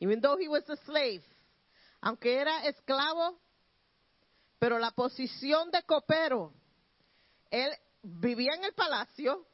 [0.00, 1.22] Even though he was a slave.
[2.02, 3.38] Aunque era esclavo,
[4.58, 6.52] pero la posición de copero,
[7.50, 7.70] él
[8.02, 9.46] vivía en el palacio,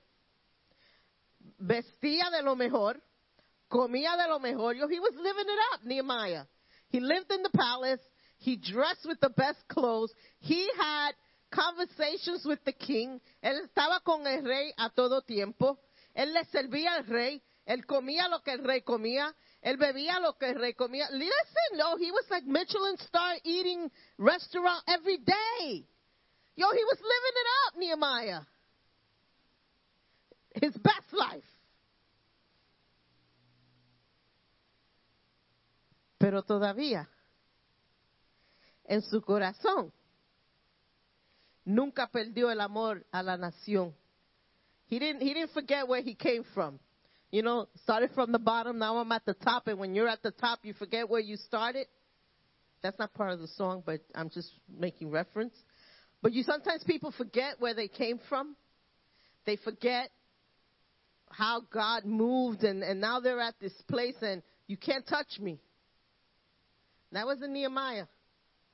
[1.58, 3.00] vestía de lo mejor,
[3.68, 4.74] comía de lo mejor.
[4.74, 6.46] He was living it up, Nehemiah.
[6.88, 8.00] He lived in the palace.
[8.38, 10.12] He dressed with the best clothes.
[10.40, 11.12] He had
[11.50, 13.20] conversations with the king.
[13.44, 15.78] Él estaba con el rey a todo tiempo.
[16.14, 17.42] Él le servía al rey.
[17.64, 19.34] Él comía lo que el rey comía.
[19.60, 21.08] Él bebía lo que el rey comía.
[21.10, 25.86] Listen, no, he was like Michelin star eating restaurant every day.
[26.56, 28.42] Yo, he was living it up, Nehemiah.
[30.54, 31.46] His best life.
[36.18, 37.08] Pero todavía,
[38.84, 39.90] en su corazón,
[41.64, 43.94] nunca perdió el amor a la nación.
[44.90, 46.80] He didn't, he didn't forget where he came from.
[47.30, 50.20] You know, started from the bottom, now I'm at the top, and when you're at
[50.20, 51.86] the top, you forget where you started.
[52.82, 55.54] That's not part of the song, but I'm just making reference.
[56.22, 58.56] But you sometimes people forget where they came from.
[59.46, 60.10] They forget
[61.30, 65.60] how God moved, and, and now they're at this place, and you can't touch me.
[67.12, 68.06] That was in Nehemiah.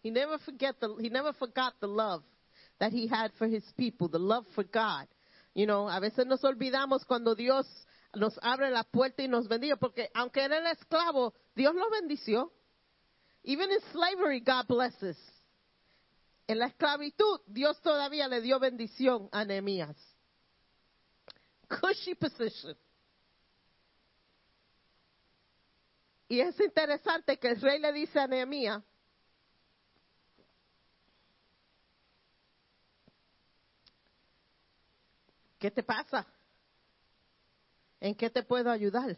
[0.03, 2.23] He never forget the he never forgot the love
[2.81, 5.07] that he had for his people, the love for God.
[5.57, 7.67] You know, a veces nos olvidamos cuando Dios
[8.15, 12.53] nos abre la puerta y nos bendiga, porque aunque era el esclavo, Dios lo bendició.
[13.43, 15.17] Even in slavery, God blesses.
[16.47, 19.97] En la esclavitud, Dios todavía le dio bendición a Nehemías.
[21.81, 22.77] Cushy position.
[26.29, 28.83] Y es interesante que el rey le dice a Nehemías,
[35.59, 36.27] ¿qué te pasa?
[38.01, 39.17] ¿En qué te puedo ayudar?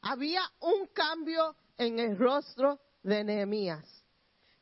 [0.00, 3.84] Había un cambio en el rostro de Nehemías.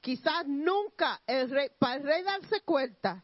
[0.00, 3.22] Quizás nunca el rey, para el rey darse cuenta,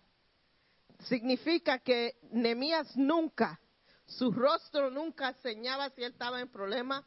[1.05, 3.61] significa que Nehemías nunca,
[4.07, 7.07] su rostro nunca enseñaba si él estaba en problema,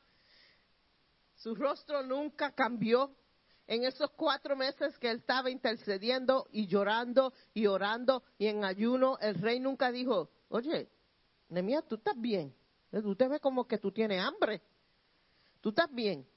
[1.36, 3.16] su rostro nunca cambió.
[3.68, 9.20] En esos cuatro meses que él estaba intercediendo y llorando y orando y en ayuno,
[9.22, 10.90] el rey nunca dijo, oye,
[11.50, 12.54] Nehemías, tú estás bien.
[12.92, 14.62] Te ves como que tú tienes hambre.
[15.62, 16.28] Tú estás bien.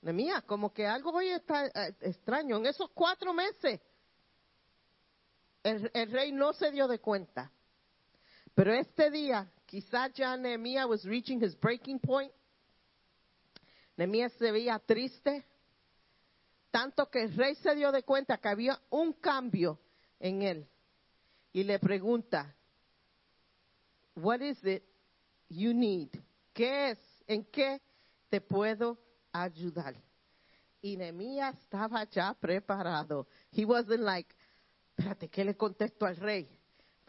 [0.00, 2.56] Nehemías, como que algo hoy está eh, extraño.
[2.58, 3.80] En esos cuatro meses,
[5.62, 7.50] el, el, rey no se dio de cuenta.
[8.54, 12.32] Pero este día, quizás ya Nehemías was reaching his breaking point.
[13.96, 15.46] Nehemías se veía triste,
[16.70, 19.80] tanto que el rey se dio de cuenta que había un cambio
[20.18, 20.68] en él.
[21.52, 22.54] Y le pregunta,
[24.14, 24.84] What is it
[25.48, 26.10] you need?
[26.52, 26.98] ¿Qué es?
[27.26, 27.80] ¿En qué
[28.30, 28.98] te puedo
[29.32, 29.94] ayudar?
[30.80, 33.26] Y Nehemías estaba ya preparado.
[33.50, 34.34] He wasn't like,
[34.96, 36.48] espérate, ¿qué le contesto al rey?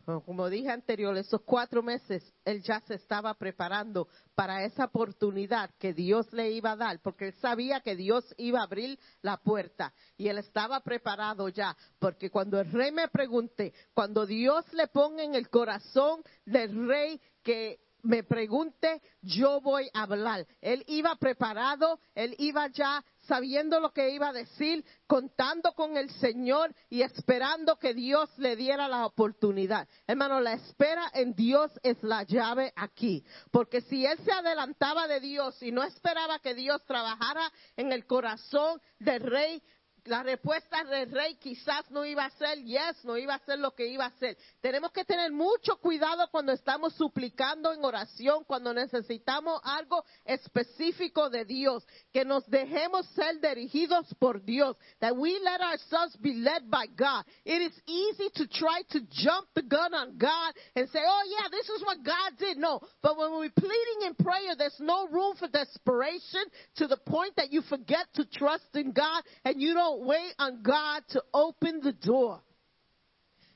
[0.05, 5.93] Como dije anterior, esos cuatro meses él ya se estaba preparando para esa oportunidad que
[5.93, 9.93] Dios le iba a dar, porque él sabía que Dios iba a abrir la puerta
[10.15, 15.23] y él estaba preparado ya, porque cuando el rey me pregunte, cuando Dios le ponga
[15.23, 20.45] en el corazón del rey que me pregunte, yo voy a hablar.
[20.61, 26.09] Él iba preparado, él iba ya sabiendo lo que iba a decir, contando con el
[26.11, 29.87] Señor y esperando que Dios le diera la oportunidad.
[30.05, 33.23] Hermano, la espera en Dios es la llave aquí.
[33.51, 38.05] Porque si él se adelantaba de Dios y no esperaba que Dios trabajara en el
[38.05, 39.61] corazón del rey,
[40.05, 43.71] la respuesta del rey quizás no iba a ser yes, no iba a ser lo
[43.71, 44.37] que iba a ser.
[44.61, 51.45] Tenemos que tener mucho cuidado cuando estamos suplicando en oración, cuando necesitamos algo específico de
[51.45, 56.85] Dios, que nos dejemos ser dirigidos por Dios, that we let ourselves be led by
[56.95, 57.25] God.
[57.43, 61.49] It is easy to try to jump the gun on God and say, oh yeah,
[61.49, 62.57] this is what God did.
[62.57, 66.43] No, but when we're pleading in prayer, there's no room for desperation
[66.77, 70.63] to the point that you forget to trust in God and you don't wait on
[70.63, 72.41] God to open the door.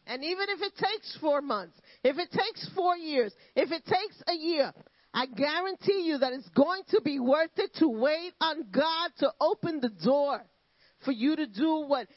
[0.05, 4.23] And even if it takes four months, if it takes four years, if it takes
[4.27, 4.73] a year,
[5.13, 9.31] I guarantee you that it's going to be worth it to wait on God to
[9.39, 10.41] open the door
[11.05, 12.07] for you to do what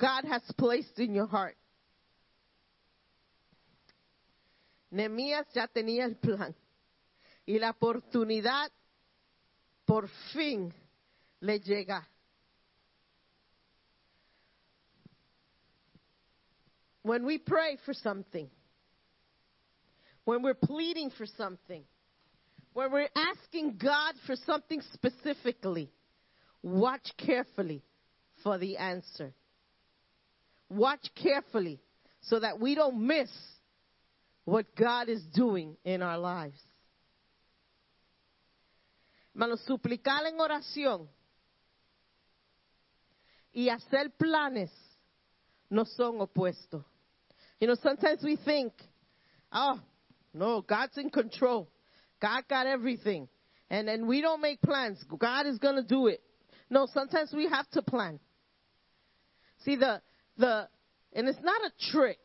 [0.00, 1.56] God has placed in your heart.
[4.92, 6.54] Nehemías ya tenía el plan
[7.46, 8.70] y la oportunidad
[9.86, 10.72] por fin
[11.40, 12.06] le llega.
[17.10, 18.48] When we pray for something,
[20.24, 21.82] when we're pleading for something,
[22.72, 25.90] when we're asking God for something specifically,
[26.62, 27.82] watch carefully
[28.44, 29.34] for the answer.
[30.68, 31.80] Watch carefully
[32.20, 33.30] so that we don't miss
[34.44, 36.60] what God is doing in our lives.
[39.34, 41.08] Hermano, suplicar en oración
[43.52, 44.70] y hacer planes
[45.70, 46.84] no son opuestos.
[47.60, 48.72] You know, sometimes we think,
[49.52, 49.78] oh,
[50.32, 51.68] no, God's in control.
[52.20, 53.28] God got everything.
[53.68, 55.02] And then we don't make plans.
[55.18, 56.22] God is going to do it.
[56.70, 58.18] No, sometimes we have to plan.
[59.64, 60.00] See, the,
[60.38, 60.68] the,
[61.12, 62.18] and it's not a trick,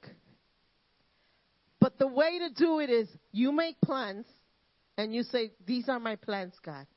[1.79, 4.25] but the way to do it is you make plans
[4.97, 6.87] and you say, These are my plans, God.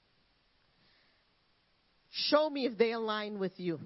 [2.11, 3.81] Show me if they align with you.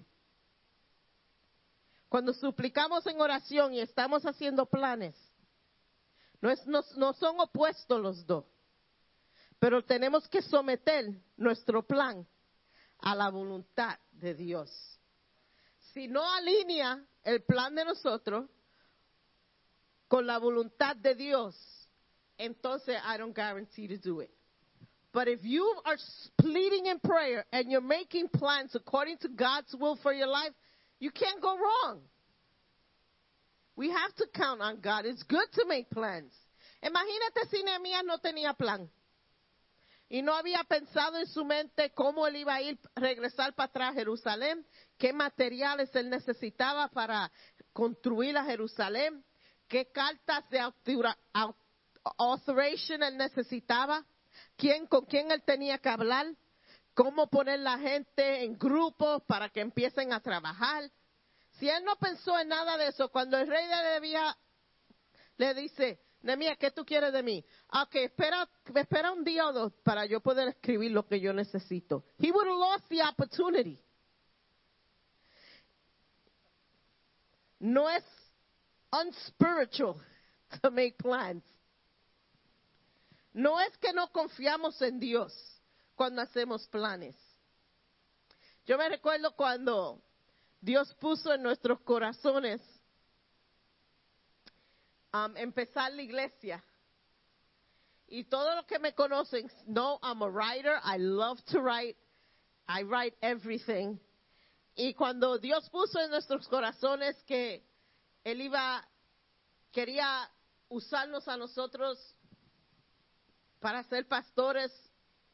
[2.12, 5.16] Cuando suplicamos en oración y estamos haciendo planes,
[6.42, 6.82] no, es, no,
[7.14, 8.44] son opuestos los dos,
[9.58, 11.06] pero tenemos que someter
[11.38, 12.28] nuestro plan
[12.98, 14.70] a la voluntad de Dios.
[15.94, 18.44] Si no alinea el plan de nosotros
[20.06, 21.56] con la voluntad de Dios,
[22.36, 24.30] entonces I don't guarantee to do it.
[25.14, 25.96] But if you are
[26.38, 30.52] pleading in prayer and you're making plans according to God's will for your life,
[31.03, 32.00] you can't go wrong.
[33.74, 35.05] We have to count on God.
[35.05, 36.32] It's good to make plans.
[36.80, 38.88] Imagínate si Nehemías no tenía plan.
[40.09, 43.94] Y no había pensado en su mente cómo él iba a ir, regresar para atrás
[43.94, 44.64] Jerusalén,
[44.96, 47.32] qué materiales él necesitaba para
[47.72, 49.24] construir a Jerusalén,
[49.66, 50.61] qué cartas de
[52.16, 54.07] authorization él necesitaba,
[54.57, 56.26] quién, con quién él tenía que hablar,
[56.95, 60.90] cómo poner la gente en grupos para que empiecen a trabajar.
[61.53, 64.36] Si él no pensó en nada de eso, cuando el rey de Debía
[65.36, 67.45] le dice, Nemía, ¿qué tú quieres de mí?
[67.72, 72.05] Ok, espera, espera un día o dos para yo poder escribir lo que yo necesito.
[72.18, 73.80] He would have lost the opportunity.
[77.59, 78.05] No es
[78.90, 79.97] unspiritual
[80.61, 81.45] to make plans.
[83.32, 85.32] No es que no confiamos en Dios
[86.03, 87.14] cuando hacemos planes.
[88.66, 90.03] Yo me recuerdo cuando
[90.61, 92.61] Dios puso en nuestros corazones
[95.14, 96.61] um, empezar la iglesia.
[98.09, 100.80] Y todos los que me conocen know I'm a writer.
[100.82, 101.96] I love to write.
[102.66, 103.96] I write everything.
[104.74, 107.64] Y cuando Dios puso en nuestros corazones que
[108.24, 108.84] Él iba,
[109.70, 110.28] quería
[110.68, 111.96] usarnos a nosotros
[113.61, 114.72] para ser pastores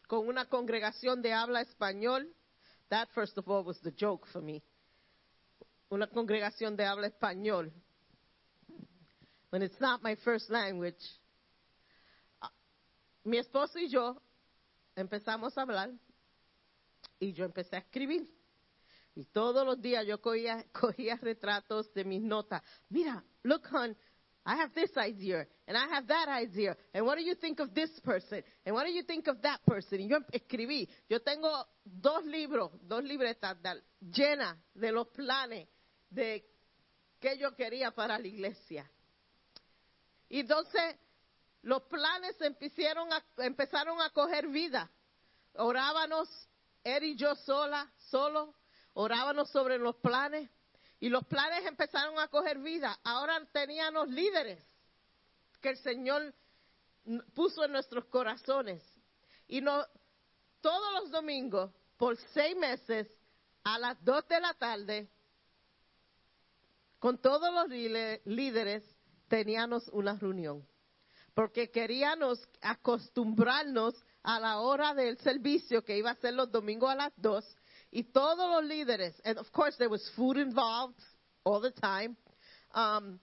[0.09, 2.27] con una congregación de habla español,
[2.89, 4.63] that first of all was the joke for me.
[5.91, 7.71] Una congregación de habla español
[9.51, 11.01] when it's not my first language.
[12.43, 12.51] Ah,
[13.25, 14.21] mi esposo y yo
[14.97, 15.91] empezamos a hablar
[17.21, 18.29] y yo empecé a escribir.
[19.15, 22.63] Y todos los días yo cogía, cogía retratos de mis notas.
[22.89, 23.97] Mira, look, hon,
[24.49, 27.75] I have this idea, and I have that idea, and what do you think of
[27.75, 30.01] this person, and what do you think of that person?
[30.01, 33.59] Y yo escribí, yo tengo dos libros, dos libretas
[34.01, 35.69] llenas de los planes
[36.09, 36.43] de
[37.21, 38.91] que yo quería para la iglesia.
[40.31, 40.97] Y entonces
[41.61, 44.91] los planes empezaron a, empezaron a coger vida.
[45.57, 46.27] Orábamos,
[46.85, 48.55] él y yo sola, solo,
[48.95, 50.49] orábamos sobre los planes.
[51.01, 52.99] Y los planes empezaron a coger vida.
[53.05, 54.63] Ahora teníamos líderes
[55.61, 56.35] que el Señor
[57.35, 58.83] puso en nuestros corazones.
[59.47, 59.85] Y no,
[60.61, 63.09] todos los domingos, por seis meses,
[63.65, 65.09] a las dos de la tarde,
[66.99, 67.69] con todos los
[68.25, 68.83] líderes,
[69.29, 70.67] teníamos una reunión,
[71.35, 76.97] porque queríamos acostumbrarnos a la hora del servicio que iba a ser los domingos a
[76.97, 77.57] las dos,
[77.91, 81.01] y todos los líderes, and of course there was food involved
[81.45, 82.17] all the time,
[82.75, 83.19] um,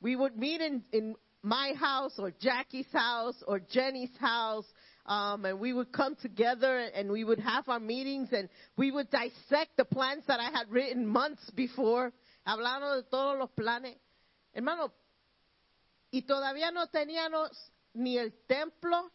[0.00, 4.66] we would meet in, in my house or Jackie's house or Jenny's house,
[5.06, 9.10] um, and we would come together and we would have our meetings and we would
[9.10, 12.12] dissect the plans that I had written months before,
[12.46, 13.96] hablando de todos los planes.
[14.54, 14.92] Hermano,
[16.12, 17.50] y todavía no teníamos
[17.94, 19.10] ni el templo,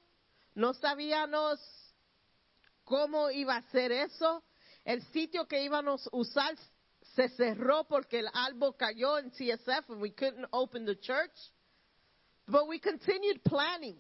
[0.56, 1.60] no sabíamos
[2.86, 4.44] cómo iba a ser eso.
[4.86, 6.56] El sitio que íbamos a usar
[7.16, 11.34] se cerró porque el árbol cayó en CSF and we couldn't open the church.
[12.48, 13.98] But we continued planning.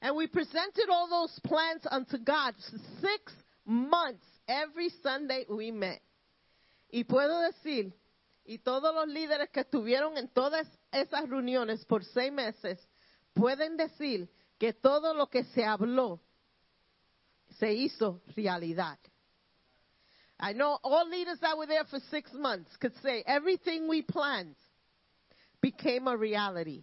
[0.00, 2.54] And we presented all those plans unto God.
[3.00, 3.32] Six
[3.64, 6.00] months, every Sunday we met.
[6.92, 7.92] Y puedo decir,
[8.44, 12.78] y todos los líderes que estuvieron en todas esas reuniones por seis meses,
[13.32, 16.20] pueden decir que todo lo que se habló
[17.58, 18.98] se hizo realidad.
[20.42, 24.56] I know all leaders that were there for six months could say everything we planned
[25.60, 26.82] became a reality.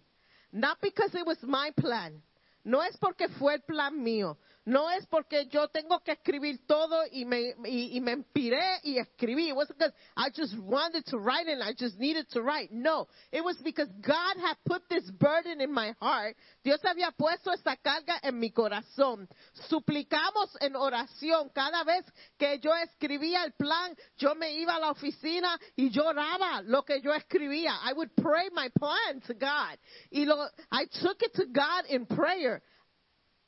[0.50, 2.22] Not because it was my plan.
[2.64, 4.36] No es porque fue el plan mío.
[4.66, 8.98] No es porque yo tengo que escribir todo y me, y, y me inspiré y
[8.98, 9.48] escribí.
[9.48, 12.70] It wasn't because I just wanted to write and I just needed to write.
[12.70, 13.08] No.
[13.32, 16.36] It was because God had put this burden in my heart.
[16.62, 19.26] Dios había puesto esta carga en mi corazón.
[19.70, 21.50] Suplicamos en oración.
[21.54, 22.04] Cada vez
[22.38, 27.00] que yo escribía el plan, yo me iba a la oficina y lloraba lo que
[27.00, 27.78] yo escribía.
[27.82, 29.78] I would pray my plan to God.
[30.12, 32.62] Y lo, I took it to God in prayer.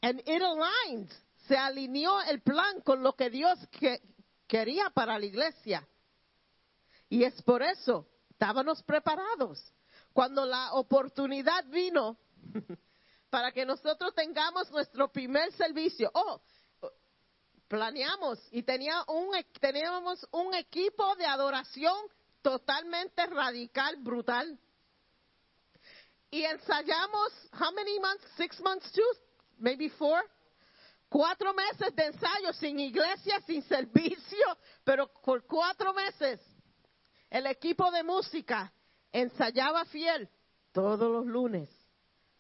[0.03, 1.11] And it aligned.
[1.49, 4.01] Se alineó el plan con lo que Dios que,
[4.47, 5.89] quería para la iglesia.
[7.09, 9.63] Y es por eso, estábamos preparados.
[10.13, 12.19] Cuando la oportunidad vino
[13.31, 16.43] para que nosotros tengamos nuestro primer servicio, oh,
[17.67, 21.97] planeamos y tenía un, teníamos un equipo de adoración
[22.43, 24.59] totalmente radical, brutal.
[26.31, 28.25] Y ensayamos, how many months?
[28.37, 29.03] Six months too?
[29.63, 30.21] Maybe four.
[31.09, 36.41] Cuatro meses de ensayo sin iglesia, sin servicio, pero por cuatro meses
[37.31, 38.73] el equipo de música
[39.11, 40.29] ensayaba fiel
[40.73, 41.69] todos los lunes,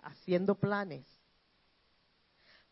[0.03, 1.07] haciendo planes.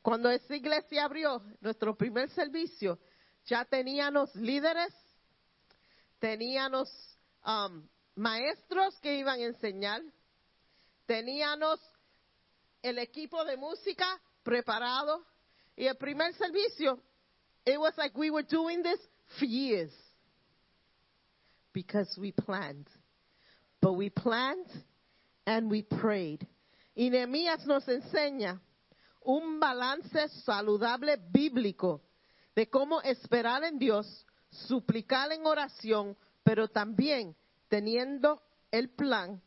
[0.03, 2.99] Cuando esa iglesia abrió nuestro primer servicio,
[3.45, 4.95] ya teníamos líderes,
[6.19, 6.91] teníamos
[7.45, 10.03] um, maestros que iban a enseñar,
[11.05, 11.81] teníamos
[12.83, 14.21] el equipo de música
[14.51, 15.25] preparado.
[15.77, 17.01] Y el primer servicio,
[17.65, 18.99] it was like we were doing this
[19.39, 19.93] for years
[21.73, 22.89] because we planned.
[23.81, 24.67] But we planned
[25.47, 26.47] and we prayed.
[26.97, 28.61] Y nos enseña
[29.25, 32.03] un balance saludable bíblico
[32.57, 37.37] de cómo esperar en Dios, suplicar en oración, pero también
[37.69, 38.43] teniendo
[38.73, 39.41] el plan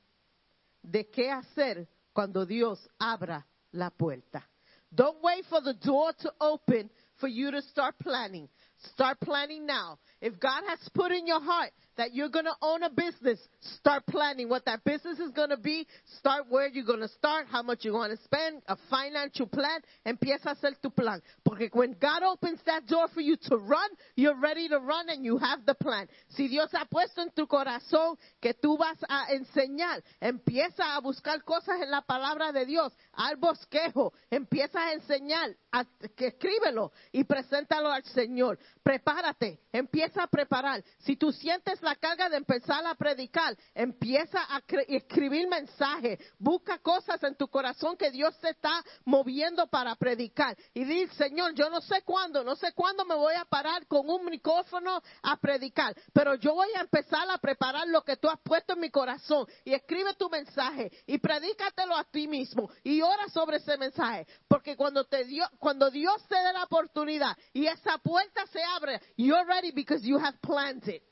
[0.81, 4.47] de qué hacer cuando Dios abra la puerta.
[4.95, 6.89] Don't wait for the door to open
[7.19, 8.49] for you to start planning.
[8.93, 9.97] Start planning now.
[10.23, 13.39] If God has put in your heart that you're going to own a business,
[13.79, 15.85] start planning what that business is going to be.
[16.17, 19.81] Start where you're going to start, how much you want to spend, a financial plan.
[20.07, 21.21] Empieza a hacer tu plan.
[21.43, 25.25] Porque when God opens that door for you to run, you're ready to run and
[25.25, 26.07] you have the plan.
[26.29, 31.43] Si Dios ha puesto en tu corazón que tú vas a enseñar, empieza a buscar
[31.43, 35.83] cosas en la palabra de Dios, al bosquejo, empieza a enseñar, a,
[36.15, 38.57] que escríbelo y preséntalo al Señor.
[38.81, 40.83] Prepárate, empieza a preparar.
[40.99, 47.21] Si tú sientes la carga de empezar a predicar, empieza a escribir mensajes, busca cosas
[47.23, 50.55] en tu corazón que Dios te está moviendo para predicar.
[50.73, 54.09] Y di, Señor, yo no sé cuándo, no sé cuándo me voy a parar con
[54.09, 58.39] un micrófono a predicar, pero yo voy a empezar a preparar lo que tú has
[58.41, 59.47] puesto en mi corazón.
[59.63, 64.27] Y escribe tu mensaje y predícatelo a ti mismo y ora sobre ese mensaje.
[64.47, 69.01] Porque cuando, te dio, cuando Dios te dé la oportunidad y esa puerta se abre,
[69.17, 71.03] you're ready because you have planned it.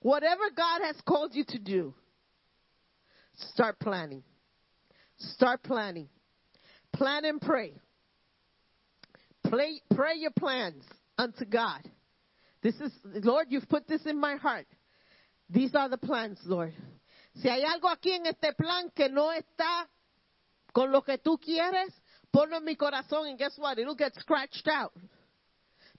[0.00, 1.94] Whatever God has called you to do,
[3.52, 4.22] start planning.
[5.18, 6.08] Start planning.
[6.92, 7.74] Plan and pray.
[9.48, 10.84] Pray, pray your plans
[11.16, 11.80] unto God.
[12.62, 14.66] This is, Lord, you've put this in my heart.
[15.50, 16.74] These are the plans, Lord.
[17.36, 19.86] Si hay algo aquí en este plan que no está
[20.72, 21.92] con lo que tú quieres,
[22.32, 23.78] ponlo en mi corazón and guess what?
[23.78, 24.92] It'll get scratched out.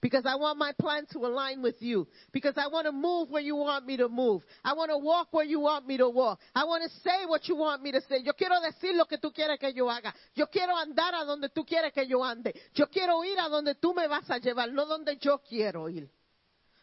[0.04, 2.06] Because I want my plan to align with you.
[2.30, 4.42] Because I want to move where you want me to move.
[4.62, 6.40] I want to walk where you want me to walk.
[6.54, 8.22] I want to say what you want me to say.
[8.22, 10.14] Yo quiero decir lo que tú quieres que yo haga.
[10.34, 12.54] Yo quiero andar a donde tú quieres que yo ande.
[12.74, 16.10] Yo quiero ir a donde tú me vas a llevar, no donde yo quiero ir.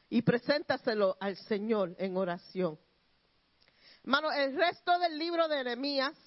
[0.10, 2.80] Y preséntaselo al Señor en oración.
[4.04, 6.18] Hermano, el resto del libro de Nehemías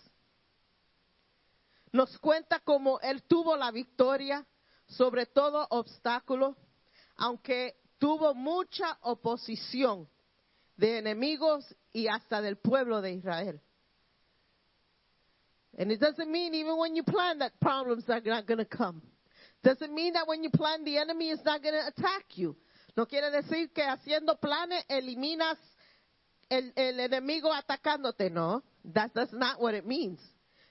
[1.90, 4.46] nos cuenta cómo él tuvo la victoria
[4.86, 6.56] sobre todo obstáculo,
[7.16, 10.08] aunque tuvo mucha oposición
[10.76, 13.60] de enemigos y hasta del pueblo de Israel.
[15.76, 19.02] And it doesn't mean even when you plan that problems are not going to come.
[19.62, 22.56] Doesn't mean that when you plan the enemy is not going to attack you.
[22.96, 25.58] No quiere decir que haciendo planes eliminas
[26.48, 28.62] el, el enemigo atacándote, no.
[28.92, 30.20] That, that's not what it means.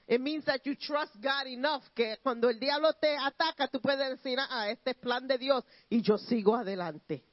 [0.06, 4.10] It means that you trust God enough que cuando el diablo te ataca, tú puedes
[4.10, 7.24] decir, ah, este es plan de Dios y yo sigo adelante.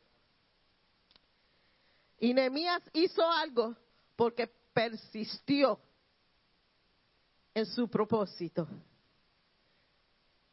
[2.19, 3.75] Y Nehemías hizo algo
[4.15, 5.79] porque persistió
[7.53, 8.67] en su propósito.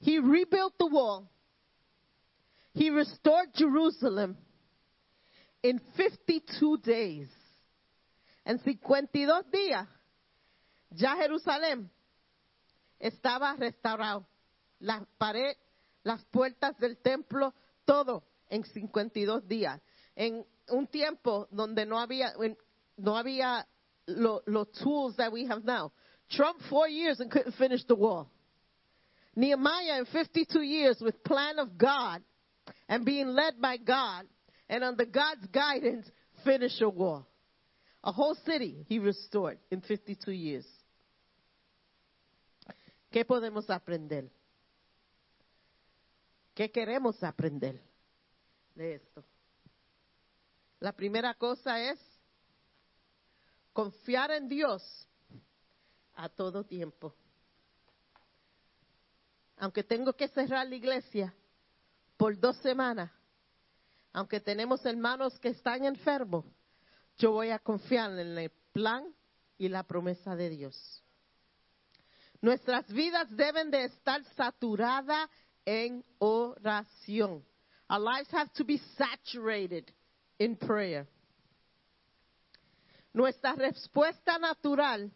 [0.01, 1.29] He rebuilt the wall.
[2.75, 4.37] He restored Jerusalem
[5.63, 7.29] in 52 days.
[8.45, 9.87] En 52 días,
[10.91, 11.91] ya Jerusalén
[12.99, 14.27] estaba restaurado.
[14.81, 15.57] La pared,
[16.05, 19.81] las puertas del templo, todo en 52 días.
[20.15, 22.33] En un tiempo donde no había,
[22.97, 23.67] no había
[24.07, 25.93] los lo tools that we have now.
[26.31, 28.31] Trump four years and couldn't finish the wall.
[29.35, 32.23] Nehemiah in 52 years with plan of God
[32.89, 34.27] and being led by God
[34.69, 36.11] and under God's guidance
[36.45, 37.27] finished a wall.
[38.05, 40.67] A whole city he restored in 52 years.
[43.11, 44.31] ¿Qué podemos aprender?
[46.55, 47.81] ¿Qué queremos aprender
[48.75, 49.25] de esto?
[50.81, 51.99] La primera cosa es
[53.73, 55.09] confiar en Dios
[56.15, 57.15] a todo tiempo.
[59.57, 61.35] Aunque tengo que cerrar la iglesia
[62.17, 63.11] por dos semanas,
[64.13, 66.45] aunque tenemos hermanos que están enfermos,
[67.17, 69.15] yo voy a confiar en el plan
[69.57, 71.05] y la promesa de Dios.
[72.41, 75.29] Nuestras vidas deben de estar saturadas
[75.65, 77.43] en oración.
[77.91, 79.91] Our lives have to be saturated
[80.39, 81.07] in prayer.
[83.13, 85.11] Nuestra respuesta natural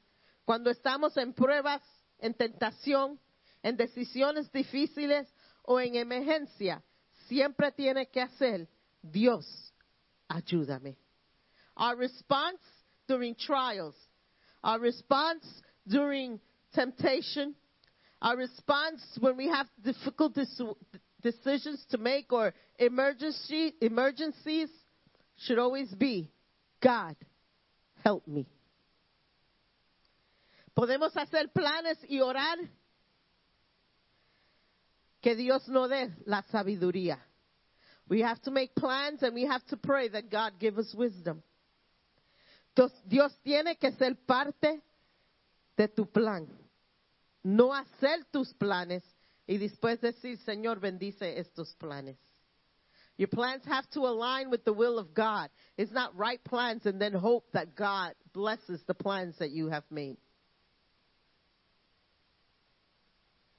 [0.45, 1.83] cuando estamos en pruebas,
[2.19, 3.19] en tentación,
[3.63, 5.29] en decisiones difíciles
[5.65, 6.83] o en emergencia,
[7.29, 8.69] siempre tiene que hacer,
[9.01, 9.47] Dios,
[10.29, 10.97] ayúdame.
[11.77, 12.61] Our response
[13.07, 13.95] during trials,
[14.65, 15.45] our response
[15.87, 16.41] during
[16.75, 17.55] temptation,
[18.21, 20.37] our response when we have difficult
[21.23, 24.69] decisions to make or emergency, emergencies
[25.37, 26.31] should always be,
[26.81, 27.17] God,
[28.05, 28.47] help me.
[30.77, 32.57] Podemos hacer planes y orar
[35.21, 37.19] que Dios nos dé la sabiduría.
[38.09, 41.43] We have to make plans and we have to pray that God give us wisdom.
[43.07, 44.81] Dios tiene que ser parte
[45.77, 46.47] de tu plan.
[47.45, 49.03] No hacer tus planes
[49.47, 52.17] y después decir, Señor, bendice estos planes.
[53.17, 55.51] Your plans have to align with the will of God.
[55.77, 59.85] It's not right plans and then hope that God blesses the plans that you have
[59.91, 60.17] made.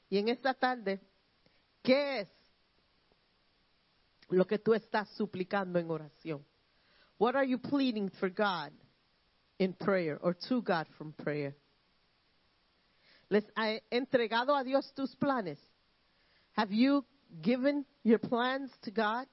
[0.09, 0.99] Y en esta tarde,
[1.83, 2.27] ¿qué es
[4.29, 6.41] lo que tú estás suplicando en oración?
[7.17, 8.71] What are you pleading for God
[9.59, 11.55] in prayer or to God from prayer?
[13.33, 15.57] ¿Les ha entregado a Dios tus planes?
[16.55, 17.03] Have you
[17.41, 19.25] given your plans to God?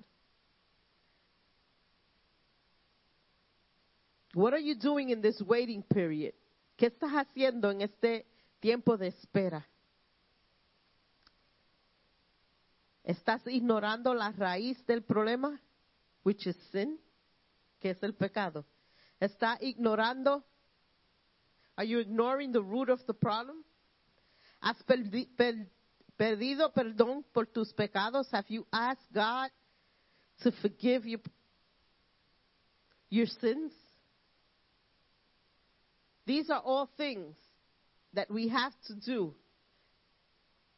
[4.33, 6.33] What are you doing in this waiting period?
[6.79, 8.25] ¿Qué estás haciendo en este
[8.59, 9.67] tiempo de espera?
[13.05, 15.61] ¿Estás ignorando la raíz del problema,
[16.23, 16.99] which is sin,
[17.83, 18.65] que es el pecado?
[19.21, 20.43] ¿Está ignorando?
[21.77, 23.63] Are you ignoring the root of the problem?
[24.61, 25.55] ¿Has perdi per
[26.17, 28.29] perdido perdón por tus pecados?
[28.33, 29.51] Have you asked God
[30.43, 31.19] to forgive you
[33.09, 33.73] your sins?
[36.27, 37.37] These are all things
[38.13, 39.35] that we have to do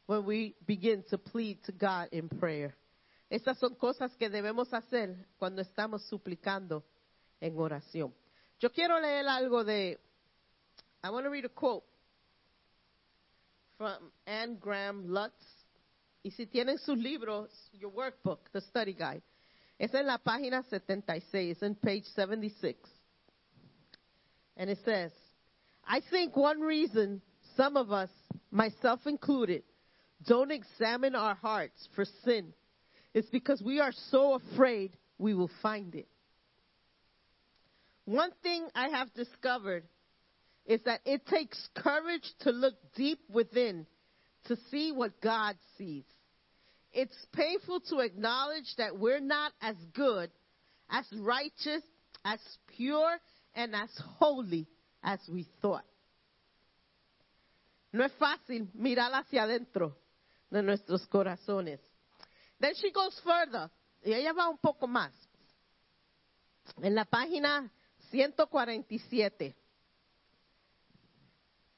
[0.05, 2.75] when we begin to plead to God in prayer.
[3.29, 6.83] Estas son cosas que debemos hacer cuando estamos suplicando
[7.41, 8.13] en oración.
[8.59, 9.99] Yo quiero leer algo de,
[11.03, 11.83] I want to read a quote
[13.77, 15.33] from Anne Graham Lutz.
[16.23, 19.21] Y si tienen sus libros, your workbook, the study guide,
[19.79, 22.79] es en la página 76, in page 76.
[24.55, 25.11] And it says,
[25.85, 27.21] I think one reason
[27.57, 28.09] some of us,
[28.51, 29.63] myself included,
[30.25, 32.53] don't examine our hearts for sin
[33.13, 36.07] is because we are so afraid we will find it.
[38.05, 39.83] One thing I have discovered
[40.65, 43.85] is that it takes courage to look deep within
[44.45, 46.05] to see what God sees.
[46.91, 50.29] It's painful to acknowledge that we're not as good,
[50.89, 51.83] as righteous,
[52.23, 52.39] as
[52.77, 53.17] pure,
[53.55, 53.89] and as
[54.19, 54.67] holy
[55.03, 55.85] as we thought.
[57.91, 59.95] No es fácil mirar hacia adentro
[60.49, 61.79] de nuestros corazones.
[62.59, 63.69] Then she goes further.
[64.05, 65.11] Y ella va un poco más.
[66.81, 67.69] En la página
[68.11, 69.55] 147.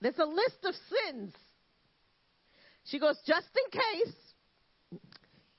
[0.06, 1.34] There's a list of sins.
[2.84, 4.16] She goes, just in case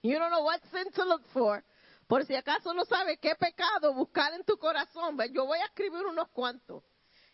[0.03, 1.65] you don't know what sin to look for,
[2.09, 6.07] por si acaso no sabe qué pecado buscar en tu corazón, yo voy a escribir
[6.07, 6.85] unos cuantos.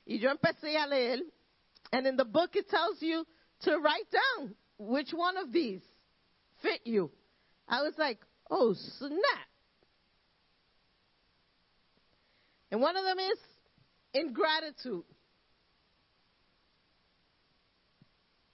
[0.07, 1.19] Y yo empecé a leer,
[1.93, 3.27] and in the book it tells you
[3.61, 5.83] to write down which one of these
[6.63, 7.11] fit you.
[7.69, 9.49] I was like, oh snap.
[12.71, 13.39] And one of them is
[14.15, 15.05] ingratitude.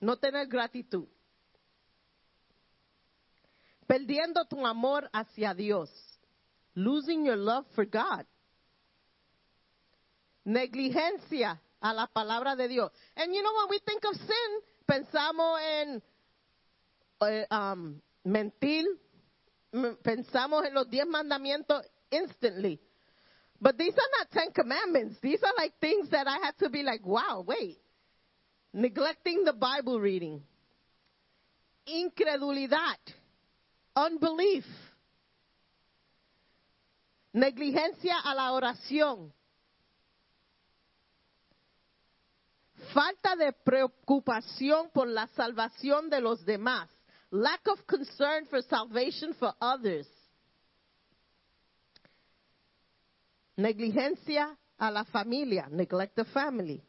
[0.00, 1.08] No tener gratitud.
[3.86, 5.90] Perdiendo tu amor hacia Dios.
[6.74, 8.26] Losing your love for God.
[10.44, 12.92] Negligencia a la palabra de Dios.
[13.16, 16.02] And you know when we think of sin, pensamos en
[17.22, 18.84] eh, um, mentir,
[20.02, 22.80] pensamos en los diez mandamientos instantly.
[23.60, 25.18] But these are not Ten Commandments.
[25.20, 27.78] These are like things that I had to be like, wow, wait.
[28.78, 30.40] Neglecting the Bible reading.
[31.84, 32.96] Incredulidad.
[33.96, 34.64] Unbelief.
[37.34, 39.32] Negligencia a la oración.
[42.94, 46.88] Falta de preocupación por la salvación de los demás.
[47.32, 50.06] Lack of concern for salvation for others.
[53.56, 55.66] Negligencia a la familia.
[55.68, 56.87] Neglect the family.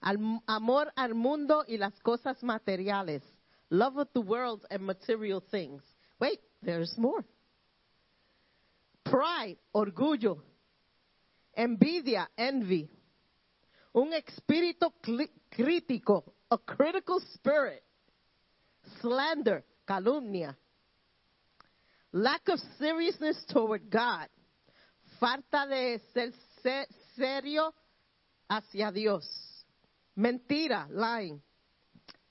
[0.00, 3.22] Amor al mundo y las cosas materiales.
[3.70, 5.82] Love of the world and material things.
[6.20, 7.24] Wait, there's more.
[9.04, 10.42] Pride, orgullo.
[11.56, 12.88] Envidia, envy.
[13.94, 14.92] Un espíritu
[15.50, 17.82] crítico, a critical spirit.
[19.00, 20.56] Slander, calumnia.
[22.12, 24.28] Lack of seriousness toward God.
[25.20, 27.74] Falta de ser se- serio
[28.48, 29.24] hacia Dios.
[30.18, 31.40] Mentira, lying.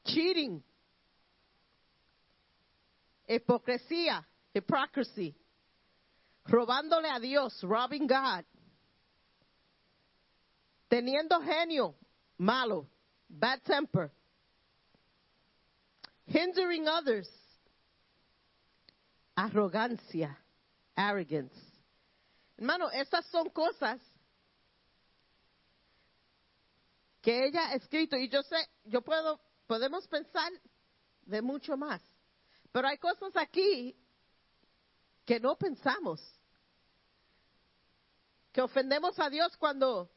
[0.06, 0.62] Cheating.
[3.30, 5.34] Hipocresía, hypocrisy.
[6.46, 8.44] Robándole a Dios, robbing God.
[10.90, 11.96] Teniendo genio,
[12.38, 12.88] malo,
[13.30, 14.12] bad temper.
[16.26, 17.30] Hindering others,
[19.36, 20.38] arrogancia,
[20.96, 21.56] arrogance.
[22.58, 24.00] Hermano, estas son cosas
[27.28, 28.56] que ella ha escrito y yo sé,
[28.86, 30.50] yo puedo, podemos pensar
[31.24, 32.02] de mucho más.
[32.72, 33.94] Pero hay cosas aquí
[35.26, 36.22] que no pensamos.
[38.54, 40.10] Que ofendemos a Dios cuando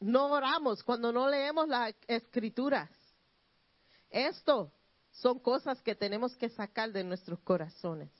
[0.00, 2.90] no oramos, cuando no leemos las escrituras.
[4.10, 4.72] Esto
[5.12, 8.10] son cosas que tenemos que sacar de nuestros corazones.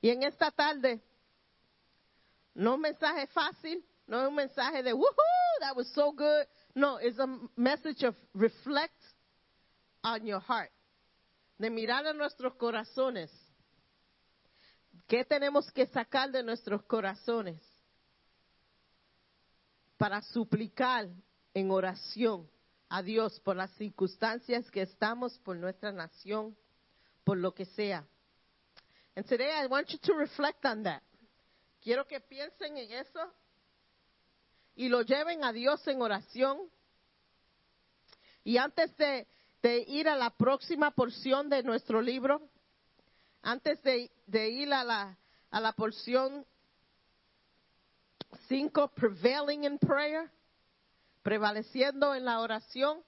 [0.00, 0.98] Y en esta tarde,
[2.54, 6.46] no un mensaje fácil, no es un mensaje de, woohoo, that was so good.
[6.74, 7.26] No, it's a
[7.56, 8.94] message of reflect
[10.02, 10.70] on your heart.
[11.58, 13.30] De mirar a nuestros corazones.
[15.08, 17.60] ¿Qué tenemos que sacar de nuestros corazones?
[19.98, 21.08] Para suplicar
[21.54, 22.48] en oración
[22.88, 26.56] a Dios por las circunstancias que estamos, por nuestra nación,
[27.24, 28.04] por lo que sea.
[29.16, 31.02] And today I want you to reflect on that.
[31.82, 33.20] Quiero que piensen en eso
[34.76, 36.58] y lo lleven a Dios en oración.
[38.44, 39.26] Y antes de,
[39.88, 42.48] ir a la próxima porción de nuestro libro,
[43.42, 45.18] antes de, ir a la,
[45.50, 46.46] a la porción
[48.48, 50.30] 5, prevailing in prayer,
[51.22, 53.02] prevaleciendo en la oración,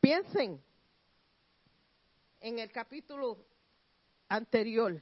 [0.00, 0.60] piensen
[2.40, 3.38] en el capítulo
[4.28, 5.00] anterior.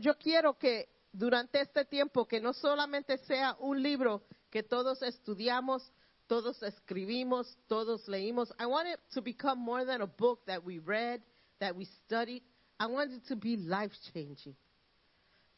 [0.00, 5.92] Yo quiero que durante este tiempo, que no solamente sea un libro que todos estudiamos,
[6.26, 8.52] todos escribimos, todos leímos.
[8.58, 11.22] I want it to become more than a book that we read,
[11.58, 12.42] that we studied.
[12.78, 14.56] I want it to be life changing.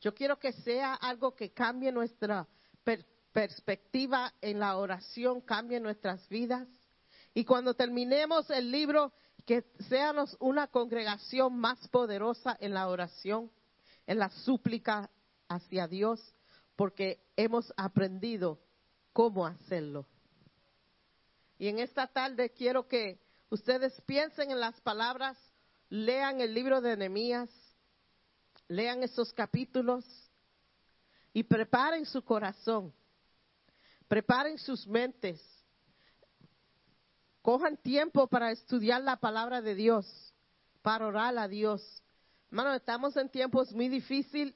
[0.00, 2.46] Yo quiero que sea algo que cambie nuestra
[2.82, 6.66] per- perspectiva en la oración, cambie nuestras vidas.
[7.34, 9.12] Y cuando terminemos el libro,
[9.44, 13.50] que seamos una congregación más poderosa en la oración,
[14.06, 15.10] en la súplica
[15.50, 16.20] hacia Dios,
[16.76, 18.58] porque hemos aprendido
[19.12, 20.06] cómo hacerlo.
[21.58, 23.20] Y en esta tarde quiero que
[23.50, 25.36] ustedes piensen en las palabras,
[25.90, 27.50] lean el libro de Nehemías,
[28.68, 30.04] lean esos capítulos
[31.32, 32.94] y preparen su corazón,
[34.08, 35.42] preparen sus mentes.
[37.42, 40.06] cojan tiempo para estudiar la palabra de Dios,
[40.82, 41.82] para orar a Dios.
[42.50, 44.54] Hermano, estamos en tiempos muy difíciles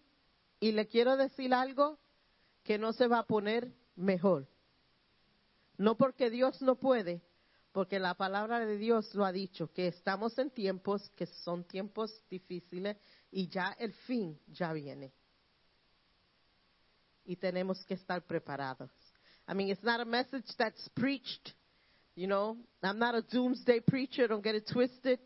[0.60, 1.98] y le quiero decir algo
[2.62, 4.48] que no se va a poner mejor.
[5.76, 7.22] No porque Dios no puede,
[7.72, 12.22] porque la palabra de Dios lo ha dicho, que estamos en tiempos que son tiempos
[12.30, 12.96] difíciles
[13.30, 15.12] y ya el fin ya viene.
[17.24, 18.90] Y tenemos que estar preparados.
[19.48, 21.52] I mean, it's not a message that's preached,
[22.14, 22.56] you know.
[22.82, 25.18] I'm not a doomsday preacher, don't get it twisted.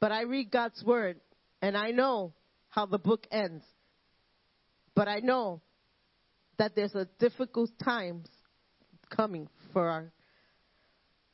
[0.00, 1.20] But I read God's word
[1.62, 2.34] and I know
[2.68, 3.64] how the book ends.
[4.98, 5.62] But I know
[6.58, 8.26] that there's a difficult times
[9.08, 10.12] coming for our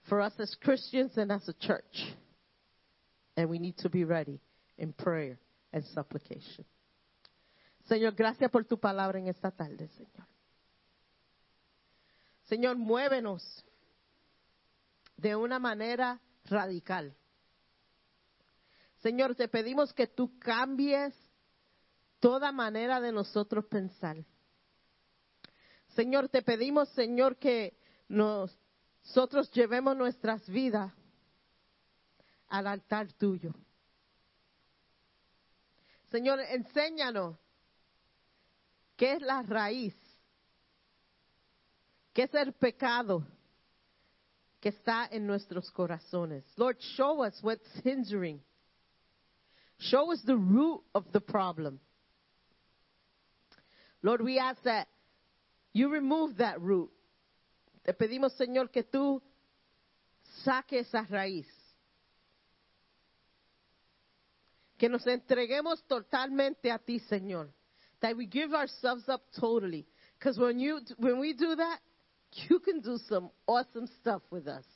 [0.07, 2.15] for us as Christians and as a church.
[3.39, 4.39] And we need to be ready
[4.77, 5.39] in prayer
[5.73, 6.66] and supplication.
[7.91, 10.27] Señor, gracias por tu palabra en esta tarde, Señor.
[12.51, 13.43] Señor, muévenos
[15.16, 16.20] de una manera
[16.51, 17.15] radical.
[19.03, 21.15] Señor, te pedimos que tú cambies
[22.25, 24.17] toda manera de nosotros pensar.
[25.89, 27.77] Señor, te pedimos, Señor, que
[28.09, 30.91] nosotros llevemos nuestras vidas
[32.49, 33.53] al altar tuyo.
[36.11, 37.37] Señor, enséñanos
[38.97, 39.95] qué es la raíz,
[42.15, 43.23] qué es el pecado
[44.61, 46.43] que está en nuestros corazones.
[46.57, 48.43] Lord, show us what's hindering.
[49.77, 51.79] Show us the root of the problem.
[54.05, 54.87] Lord, we ask that
[55.73, 56.91] you remove that root.
[57.87, 59.23] Te pedimos, Señor, que tú
[60.45, 61.47] saques esa raíz.
[64.77, 67.49] Que nos entreguemos totalmente a ti, Señor.
[68.03, 69.87] That we give ourselves up totally.
[70.19, 71.81] Because when, you, when we do that,
[72.51, 74.67] you can do some awesome stuff with us.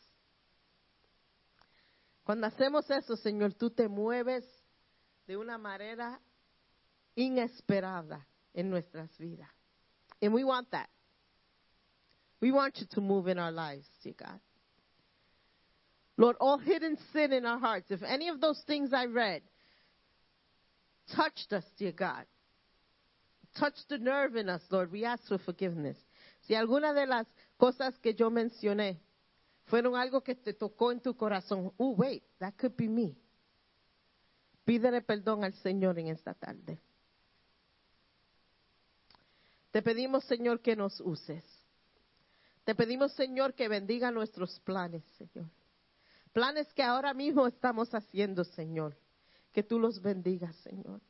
[2.24, 4.44] Cuando hacemos eso, Señor, tú te mueves
[5.26, 6.18] de una manera
[7.14, 9.48] inesperada en nuestras vidas.
[10.20, 10.88] And we want that.
[12.40, 14.40] We want you to move in our lives, dear God.
[16.16, 19.42] Lord, all hidden sin in our hearts, if any of those things I read
[21.14, 22.26] touched us, dear God,
[23.58, 25.96] touched the nerve in us, Lord, we ask for forgiveness.
[26.46, 27.26] Si alguna de las
[27.58, 28.98] cosas que yo mencioné
[29.66, 33.16] fueron algo que te tocó en tu corazón, oh, wait, that could be me.
[34.66, 36.78] Pídele perdón al Señor en esta tarde.
[39.70, 41.44] Te pedimos, Señor, que nos uses.
[42.64, 45.48] Te pedimos, Señor, que bendiga nuestros planes, Señor.
[46.32, 48.96] Planes que ahora mismo estamos haciendo, Señor.
[49.52, 51.00] Que tú los bendigas, Señor.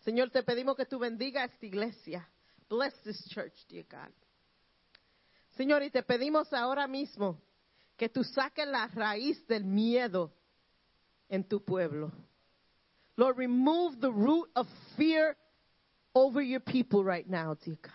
[0.00, 2.28] Señor, te pedimos que tú bendiga esta iglesia.
[2.68, 4.12] Bless this church, dear God.
[5.56, 7.40] Señor, y te pedimos ahora mismo
[7.96, 10.32] que tú saques la raíz del miedo
[11.28, 12.10] en tu pueblo.
[13.16, 15.36] Lord, remove the root of fear
[16.14, 17.92] over your people right now, dear God.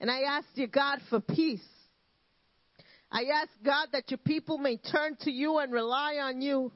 [0.00, 1.60] And I ask, dear God, for peace.
[3.10, 6.72] I ask, God, that your people may turn to you and rely on you.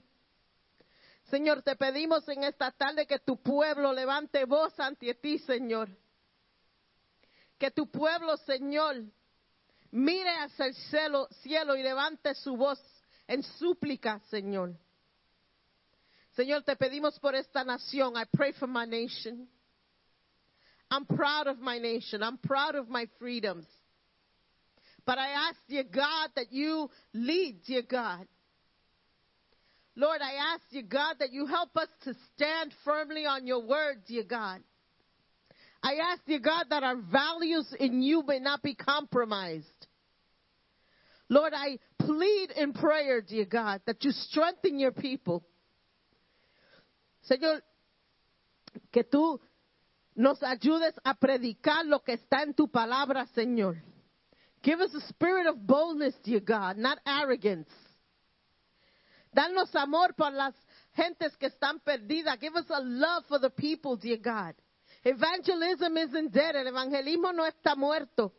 [1.31, 5.89] Señor, te pedimos en esta tarde que tu pueblo levante voz ante ti, Señor.
[7.59, 9.05] Que tu pueblo, Señor,
[9.93, 12.81] mire hacia el cielo, cielo y levante su voz
[13.29, 14.75] en súplica, Señor.
[16.41, 18.17] Señor, te pedimos por esta nación.
[18.17, 19.47] I pray for my nation.
[20.91, 22.23] I'm proud of my nation.
[22.23, 23.67] I'm proud of my freedoms.
[25.05, 28.27] But I ask, dear God, that you lead, dear God.
[29.95, 34.05] Lord, I ask, dear God, that you help us to stand firmly on your word,
[34.09, 34.63] dear God.
[35.83, 39.67] I ask, dear God, that our values in you may not be compromised.
[41.29, 45.45] Lord, I plead in prayer, dear God, that you strengthen your people.
[47.23, 47.63] Señor,
[48.91, 49.41] que tú
[50.15, 53.77] nos ayudes a predicar lo que está en tu palabra, Señor.
[54.63, 57.71] Give us a spirit of boldness, dear God, not arrogance.
[59.33, 60.55] Danos amor por las
[60.95, 62.39] gentes que están perdidas.
[62.41, 64.55] Give us a love for the people, dear God.
[65.05, 66.57] Evangelism isn't dead.
[66.57, 68.35] El evangelismo no está muerto.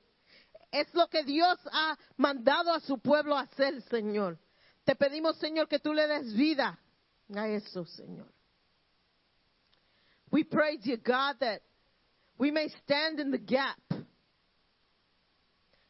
[0.71, 4.37] Es lo que Dios ha mandado a su pueblo a hacer, Señor.
[4.83, 6.79] Te pedimos, Señor, que tú le des vida
[7.35, 8.31] a eso, Señor.
[10.31, 11.61] We pray, dear God, that
[12.37, 13.77] we may stand in the gap.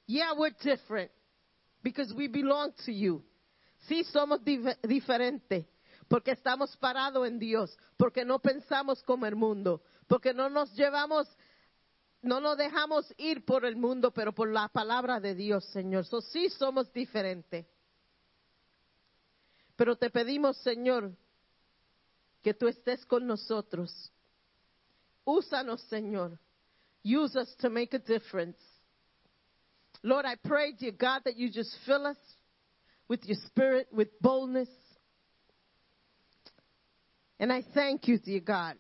[0.07, 1.11] Yeah, we're different
[1.83, 3.23] because we belong to you.
[3.87, 5.65] Sí, somos dif- diferentes
[6.11, 11.25] porque estamos parados en Dios, porque no pensamos como el mundo, porque no nos llevamos,
[12.21, 16.05] no nos dejamos ir por el mundo, pero por la palabra de Dios, Señor.
[16.05, 17.65] So, sí, somos diferentes.
[19.77, 21.15] Pero te pedimos, Señor,
[22.43, 24.11] que tú estés con nosotros.
[25.27, 26.37] Úsanos, Señor.
[27.03, 28.57] Use us to make a difference.
[30.03, 32.17] Lord, I pray, dear God, that you just fill us
[33.07, 34.69] with your spirit, with boldness.
[37.39, 38.75] And I thank you, dear God,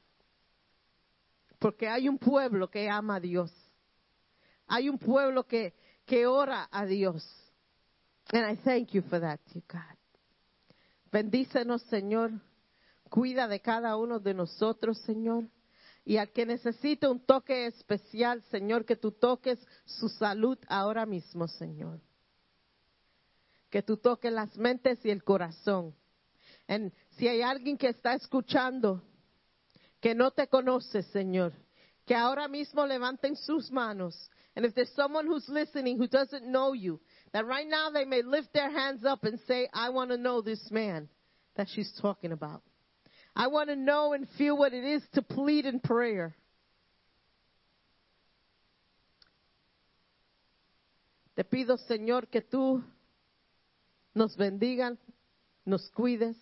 [1.59, 3.51] porque hay un pueblo que ama a Dios.
[4.69, 5.73] Hay un pueblo que,
[6.07, 7.25] que ora a Dios.
[8.31, 9.81] And I thank you for that, dear God.
[11.11, 12.39] Bendícenos, Señor.
[13.09, 15.43] Cuida de cada uno de nosotros, Señor.
[16.03, 21.47] Y al que necesite un toque especial, Señor, que tú toques su salud ahora mismo,
[21.47, 21.99] Señor.
[23.69, 25.95] Que tú toques las mentes y el corazón.
[26.67, 29.03] En, si hay alguien que está escuchando
[29.99, 31.53] que no te conoce, Señor,
[32.05, 34.29] que ahora mismo levanten sus manos.
[34.55, 36.99] And if there's someone who's listening who doesn't know you,
[37.31, 40.41] that right now they may lift their hands up and say, I want to know
[40.41, 41.07] this man
[41.55, 42.63] that she's talking about.
[43.35, 46.35] I want to know and feel what it is to plead in prayer.
[51.35, 52.83] Te pido, Señor, que tú
[54.13, 54.97] nos bendigan,
[55.65, 56.35] nos cuides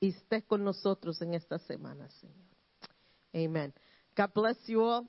[0.00, 2.44] y estés con nosotros en esta semana, Señor.
[3.34, 3.72] Amen.
[4.14, 5.08] God bless you all.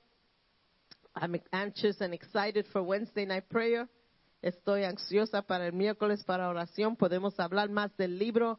[1.14, 3.88] I'm anxious and excited for Wednesday night prayer.
[4.42, 6.96] Estoy ansiosa para el miércoles para oración.
[6.96, 8.58] Podemos hablar más del libro,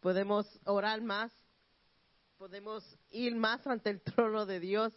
[0.00, 1.32] podemos orar más,
[2.38, 4.92] podemos ir más ante el trono de Dios,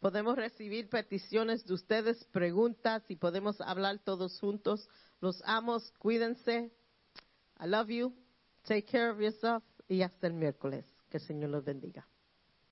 [0.00, 4.88] podemos recibir peticiones de ustedes, preguntas y podemos hablar todos juntos.
[5.20, 6.72] Los amos, cuídense.
[7.60, 8.12] I love you.
[8.64, 10.84] Take care of yourself y hasta el miércoles.
[11.10, 12.06] Que el Señor los bendiga.